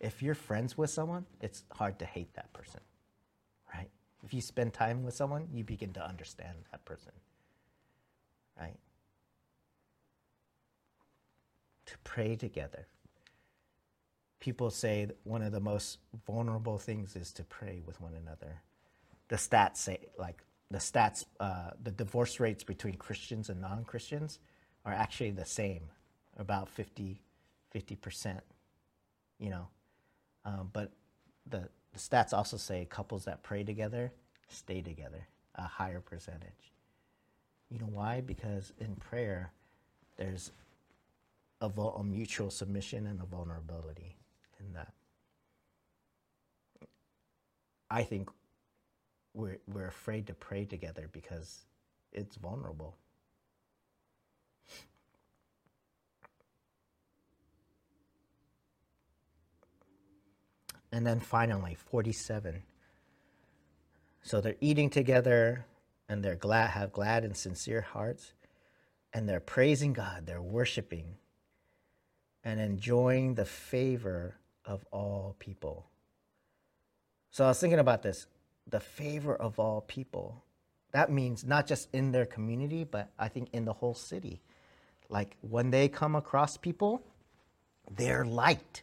If 0.00 0.22
you're 0.22 0.34
friends 0.34 0.76
with 0.76 0.90
someone, 0.90 1.26
it's 1.40 1.64
hard 1.72 1.98
to 2.00 2.04
hate 2.04 2.34
that 2.34 2.52
person, 2.52 2.80
right? 3.74 3.90
If 4.24 4.34
you 4.34 4.40
spend 4.40 4.74
time 4.74 5.04
with 5.04 5.14
someone, 5.14 5.48
you 5.52 5.64
begin 5.64 5.92
to 5.94 6.06
understand 6.06 6.58
that 6.72 6.84
person 6.84 7.12
right? 8.60 8.76
To 11.86 11.98
pray 12.04 12.36
together. 12.36 12.86
People 14.40 14.70
say 14.70 15.08
one 15.24 15.42
of 15.42 15.52
the 15.52 15.60
most 15.60 15.98
vulnerable 16.26 16.78
things 16.78 17.16
is 17.16 17.32
to 17.32 17.44
pray 17.44 17.82
with 17.86 18.00
one 18.00 18.14
another. 18.14 18.60
The 19.28 19.36
stats 19.36 19.78
say, 19.78 19.98
like, 20.18 20.42
the 20.70 20.78
stats, 20.78 21.24
uh, 21.40 21.70
the 21.82 21.90
divorce 21.90 22.38
rates 22.38 22.64
between 22.64 22.94
Christians 22.94 23.48
and 23.48 23.60
non 23.60 23.84
Christians 23.84 24.38
are 24.84 24.92
actually 24.92 25.30
the 25.30 25.44
same, 25.44 25.82
about 26.38 26.68
50, 26.68 27.20
50%, 27.74 28.40
you 29.38 29.50
know. 29.50 29.68
Um, 30.44 30.70
but 30.72 30.92
the, 31.48 31.68
the 31.92 31.98
stats 31.98 32.32
also 32.32 32.56
say 32.56 32.86
couples 32.88 33.24
that 33.24 33.42
pray 33.42 33.64
together 33.64 34.12
stay 34.48 34.80
together, 34.80 35.26
a 35.54 35.62
higher 35.62 36.00
percentage. 36.00 36.72
You 37.70 37.78
know 37.78 37.88
why? 37.90 38.20
Because 38.20 38.72
in 38.78 38.94
prayer, 38.96 39.52
there's 40.16 40.52
a, 41.60 41.66
a 41.66 42.04
mutual 42.04 42.50
submission 42.50 43.06
and 43.06 43.20
a 43.20 43.24
vulnerability 43.24 44.16
in 44.60 44.72
that. 44.74 44.92
I 47.90 48.02
think 48.02 48.28
we're, 49.34 49.58
we're 49.66 49.86
afraid 49.86 50.26
to 50.26 50.34
pray 50.34 50.64
together 50.64 51.08
because 51.12 51.64
it's 52.12 52.36
vulnerable. 52.36 52.96
And 60.92 61.06
then 61.06 61.20
finally, 61.20 61.74
47. 61.74 62.62
So 64.22 64.40
they're 64.40 64.56
eating 64.60 64.88
together, 64.88 65.66
and 66.08 66.24
they're 66.24 66.36
glad, 66.36 66.70
have 66.70 66.92
glad 66.92 67.22
and 67.24 67.36
sincere 67.36 67.82
hearts, 67.82 68.32
and 69.12 69.28
they're 69.28 69.40
praising 69.40 69.92
God, 69.92 70.26
they're 70.26 70.42
worshiping. 70.42 71.16
And 72.46 72.60
enjoying 72.60 73.34
the 73.34 73.44
favor 73.44 74.36
of 74.64 74.86
all 74.92 75.34
people. 75.40 75.84
So 77.30 77.44
I 77.44 77.48
was 77.48 77.60
thinking 77.60 77.80
about 77.80 78.02
this 78.02 78.26
the 78.68 78.80
favor 78.80 79.34
of 79.34 79.58
all 79.58 79.80
people. 79.82 80.44
That 80.92 81.10
means 81.10 81.44
not 81.44 81.66
just 81.66 81.88
in 81.92 82.12
their 82.12 82.24
community, 82.24 82.84
but 82.84 83.10
I 83.18 83.28
think 83.28 83.48
in 83.52 83.64
the 83.64 83.72
whole 83.72 83.94
city. 83.94 84.40
Like 85.08 85.36
when 85.40 85.70
they 85.70 85.88
come 85.88 86.14
across 86.14 86.56
people, 86.56 87.02
they're 87.90 88.24
liked. 88.24 88.82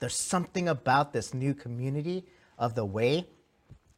There's 0.00 0.16
something 0.16 0.68
about 0.68 1.12
this 1.12 1.32
new 1.32 1.54
community 1.54 2.24
of 2.58 2.74
the 2.74 2.84
way 2.84 3.26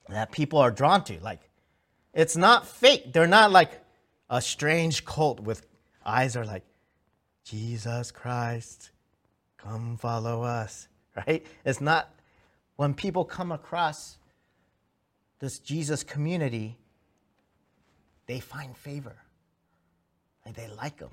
that 0.09 0.31
people 0.31 0.59
are 0.59 0.71
drawn 0.71 1.05
to. 1.05 1.19
Like, 1.21 1.41
it's 2.13 2.37
not 2.37 2.67
fake. 2.67 3.13
They're 3.13 3.27
not 3.27 3.51
like 3.51 3.83
a 4.29 4.43
strange 4.43 5.05
cult 5.05 5.41
with 5.41 5.67
eyes 6.05 6.37
are 6.37 6.45
like, 6.45 6.65
Jesus 7.45 8.11
Christ, 8.11 8.91
come 9.59 9.97
follow 9.97 10.43
us, 10.43 10.89
right? 11.17 11.45
It's 11.65 11.81
not 11.81 12.15
when 12.77 12.95
people 12.95 13.25
come 13.25 13.53
across 13.53 14.19
this 15.41 15.59
Jesus 15.59 16.05
community, 16.05 16.77
they 18.27 18.41
find 18.41 18.77
favor. 18.77 19.17
and 20.45 20.55
they 20.55 20.69
like 20.69 20.99
them, 20.99 21.11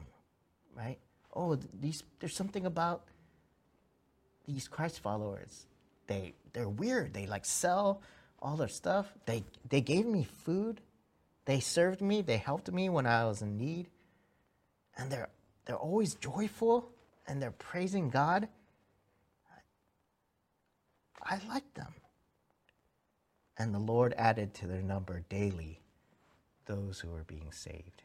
right? 0.76 0.98
Oh, 1.34 1.58
these, 1.82 2.04
there's 2.20 2.36
something 2.36 2.66
about 2.66 3.04
these 4.46 4.68
Christ 4.68 5.00
followers. 5.02 5.66
They, 6.08 6.34
they're 6.54 6.70
weird. 6.70 7.14
They 7.14 7.28
like 7.28 7.46
sell 7.46 8.02
all 8.42 8.56
their 8.56 8.68
stuff. 8.68 9.14
They, 9.26 9.44
they 9.70 9.82
gave 9.82 10.06
me 10.06 10.28
food. 10.46 10.82
They 11.46 11.60
served 11.60 12.02
me. 12.02 12.22
They 12.22 12.38
helped 12.38 12.72
me 12.72 12.90
when 12.90 13.06
I 13.06 13.26
was 13.26 13.42
in 13.42 13.58
need. 13.58 13.88
And 14.98 15.12
they're, 15.12 15.30
they're 15.68 15.76
always 15.76 16.16
joyful 16.16 16.90
and 17.28 17.42
they're 17.42 17.52
praising 17.52 18.10
God. 18.10 18.48
I 21.22 21.40
like 21.50 21.74
them. 21.74 21.94
And 23.58 23.76
the 23.76 23.80
Lord 23.80 24.14
added 24.18 24.54
to 24.56 24.68
their 24.68 24.82
number 24.82 25.24
daily 25.30 25.82
those 26.68 27.00
who 27.00 27.14
are 27.14 27.26
being 27.26 27.52
saved. 27.52 28.04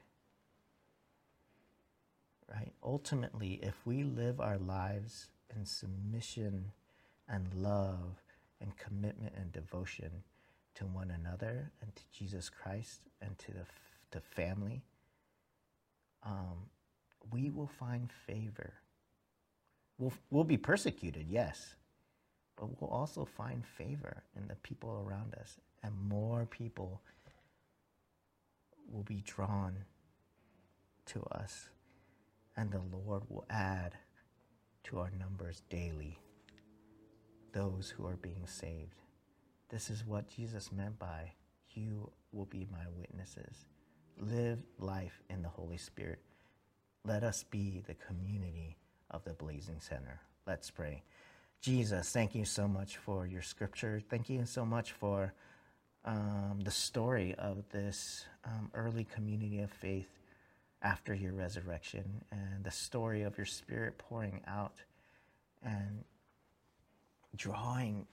Right? 2.52 2.72
Ultimately, 2.82 3.60
if 3.62 3.74
we 3.84 4.02
live 4.02 4.40
our 4.40 4.58
lives 4.58 5.28
in 5.54 5.64
submission 5.64 6.72
and 7.28 7.46
love 7.54 8.22
and 8.60 8.76
commitment 8.76 9.34
and 9.36 9.52
devotion 9.52 10.10
to 10.74 10.84
one 10.84 11.10
another 11.10 11.70
and 11.80 11.94
to 11.94 12.02
Jesus 12.12 12.48
Christ 12.48 13.02
and 13.20 13.38
to 13.38 13.52
the 13.52 13.66
to 14.10 14.20
family, 14.20 14.82
um, 16.24 16.68
we 17.30 17.50
will 17.50 17.70
find 17.78 18.10
favor. 18.26 18.74
We'll, 19.98 20.12
we'll 20.30 20.44
be 20.44 20.56
persecuted, 20.56 21.26
yes, 21.28 21.74
but 22.56 22.80
we'll 22.80 22.90
also 22.90 23.24
find 23.24 23.64
favor 23.64 24.22
in 24.36 24.48
the 24.48 24.56
people 24.56 25.04
around 25.06 25.34
us, 25.34 25.58
and 25.82 25.92
more 26.08 26.46
people 26.46 27.02
will 28.90 29.02
be 29.04 29.22
drawn 29.24 29.76
to 31.06 31.22
us, 31.32 31.68
and 32.56 32.70
the 32.70 32.82
Lord 33.06 33.22
will 33.28 33.46
add 33.50 33.92
to 34.84 34.98
our 34.98 35.10
numbers 35.18 35.62
daily 35.70 36.18
those 37.52 37.90
who 37.96 38.06
are 38.06 38.16
being 38.16 38.46
saved. 38.46 39.00
This 39.68 39.90
is 39.90 40.04
what 40.06 40.28
Jesus 40.28 40.72
meant 40.72 40.98
by, 40.98 41.32
You 41.74 42.10
will 42.32 42.46
be 42.46 42.66
my 42.70 42.84
witnesses. 42.98 43.66
Live 44.18 44.58
life 44.78 45.22
in 45.30 45.42
the 45.42 45.48
Holy 45.48 45.78
Spirit. 45.78 46.20
Let 47.04 47.24
us 47.24 47.44
be 47.50 47.82
the 47.86 47.94
community 47.94 48.76
of 49.10 49.24
the 49.24 49.32
Blazing 49.32 49.80
Center. 49.80 50.20
Let's 50.46 50.70
pray. 50.70 51.02
Jesus, 51.60 52.10
thank 52.10 52.34
you 52.34 52.44
so 52.44 52.68
much 52.68 52.96
for 52.96 53.26
your 53.26 53.42
scripture. 53.42 54.00
Thank 54.08 54.30
you 54.30 54.46
so 54.46 54.64
much 54.64 54.92
for 54.92 55.32
um, 56.04 56.60
the 56.62 56.70
story 56.70 57.34
of 57.36 57.64
this 57.70 58.24
um, 58.44 58.70
early 58.74 59.04
community 59.04 59.60
of 59.60 59.70
faith 59.70 60.08
after 60.80 61.12
your 61.12 61.32
resurrection 61.32 62.24
and 62.30 62.64
the 62.64 62.70
story 62.70 63.22
of 63.22 63.36
your 63.36 63.46
spirit 63.46 63.98
pouring 63.98 64.40
out 64.46 64.74
and 65.62 66.04
drawing 67.36 68.06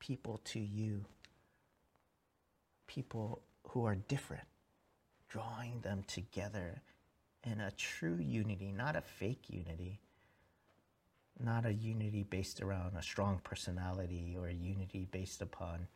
people 0.00 0.40
to 0.44 0.58
you, 0.58 1.04
people 2.88 3.42
who 3.68 3.84
are 3.84 3.94
different, 3.94 4.46
drawing 5.28 5.80
them 5.82 6.02
together 6.08 6.82
in 7.44 7.60
a 7.60 7.70
true 7.72 8.18
unity, 8.18 8.72
not 8.76 8.96
a 8.96 9.00
fake 9.00 9.44
unity, 9.48 10.00
not 11.42 11.66
a 11.66 11.72
unity 11.72 12.22
based 12.22 12.60
around 12.60 12.96
a 12.96 13.02
strong 13.02 13.40
personality 13.42 14.36
or 14.38 14.48
a 14.48 14.54
unity 14.54 15.08
based 15.10 15.42
upon 15.42 15.86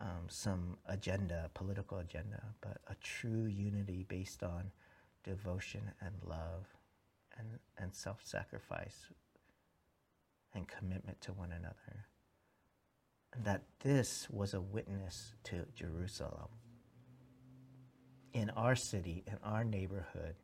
um, 0.00 0.26
some 0.28 0.76
agenda, 0.86 1.50
political 1.54 1.98
agenda, 1.98 2.42
but 2.60 2.78
a 2.88 2.94
true 3.02 3.46
unity 3.46 4.04
based 4.08 4.42
on 4.42 4.70
devotion 5.24 5.90
and 6.00 6.14
love 6.24 6.66
and, 7.38 7.58
and 7.78 7.94
self 7.94 8.20
sacrifice 8.24 9.06
and 10.54 10.66
commitment 10.68 11.20
to 11.20 11.32
one 11.32 11.52
another. 11.52 12.06
And 13.32 13.44
that 13.44 13.62
this 13.80 14.28
was 14.30 14.54
a 14.54 14.60
witness 14.60 15.34
to 15.44 15.66
Jerusalem. 15.74 16.48
In 18.32 18.50
our 18.50 18.76
city, 18.76 19.24
in 19.26 19.36
our 19.42 19.64
neighborhood, 19.64 20.36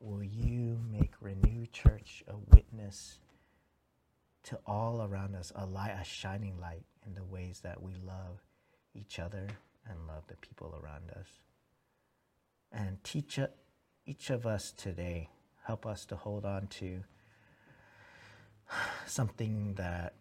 will 0.00 0.22
you 0.22 0.78
make 0.90 1.12
Renew 1.20 1.66
Church 1.66 2.22
a 2.28 2.36
witness 2.54 3.18
to 4.44 4.58
all 4.66 5.02
around 5.02 5.34
us, 5.34 5.52
a 5.54 5.66
light, 5.66 5.96
a 6.00 6.04
shining 6.04 6.58
light 6.60 6.84
in 7.06 7.14
the 7.14 7.24
ways 7.24 7.60
that 7.62 7.82
we 7.82 7.92
love 8.06 8.40
each 8.94 9.18
other 9.18 9.46
and 9.88 10.06
love 10.06 10.22
the 10.28 10.36
people 10.36 10.78
around 10.82 11.10
us? 11.10 11.28
And 12.72 13.02
teach 13.02 13.38
each 14.06 14.30
of 14.30 14.46
us 14.46 14.72
today, 14.72 15.28
help 15.64 15.86
us 15.86 16.04
to 16.06 16.16
hold 16.16 16.44
on 16.44 16.66
to 16.66 17.02
something 19.06 19.74
that 19.74 20.14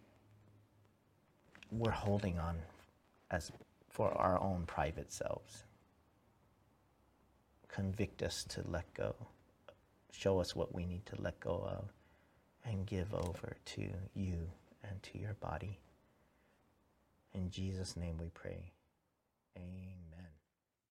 we're 1.72 1.92
holding 1.92 2.40
on 2.40 2.60
as 3.30 3.52
for 3.90 4.12
our 4.12 4.40
own 4.42 4.64
private 4.66 5.12
selves. 5.12 5.64
Convict 7.68 8.24
us 8.24 8.44
to 8.46 8.64
let 8.68 8.92
go. 8.94 9.16
Show 10.12 10.40
us 10.40 10.56
what 10.56 10.74
we 10.74 10.86
need 10.86 11.06
to 11.08 11.22
let 11.22 11.40
go 11.40 11.68
of 11.68 11.90
and 12.66 12.86
give 12.86 13.14
over 13.14 13.56
to 13.66 13.82
you 14.16 14.50
and 14.84 15.02
to 15.04 15.18
your 15.20 15.36
body. 15.36 15.80
In 17.34 17.50
Jesus' 17.52 17.96
name 17.96 18.18
we 18.18 18.30
pray. 18.34 18.72
Amen. 19.58 20.07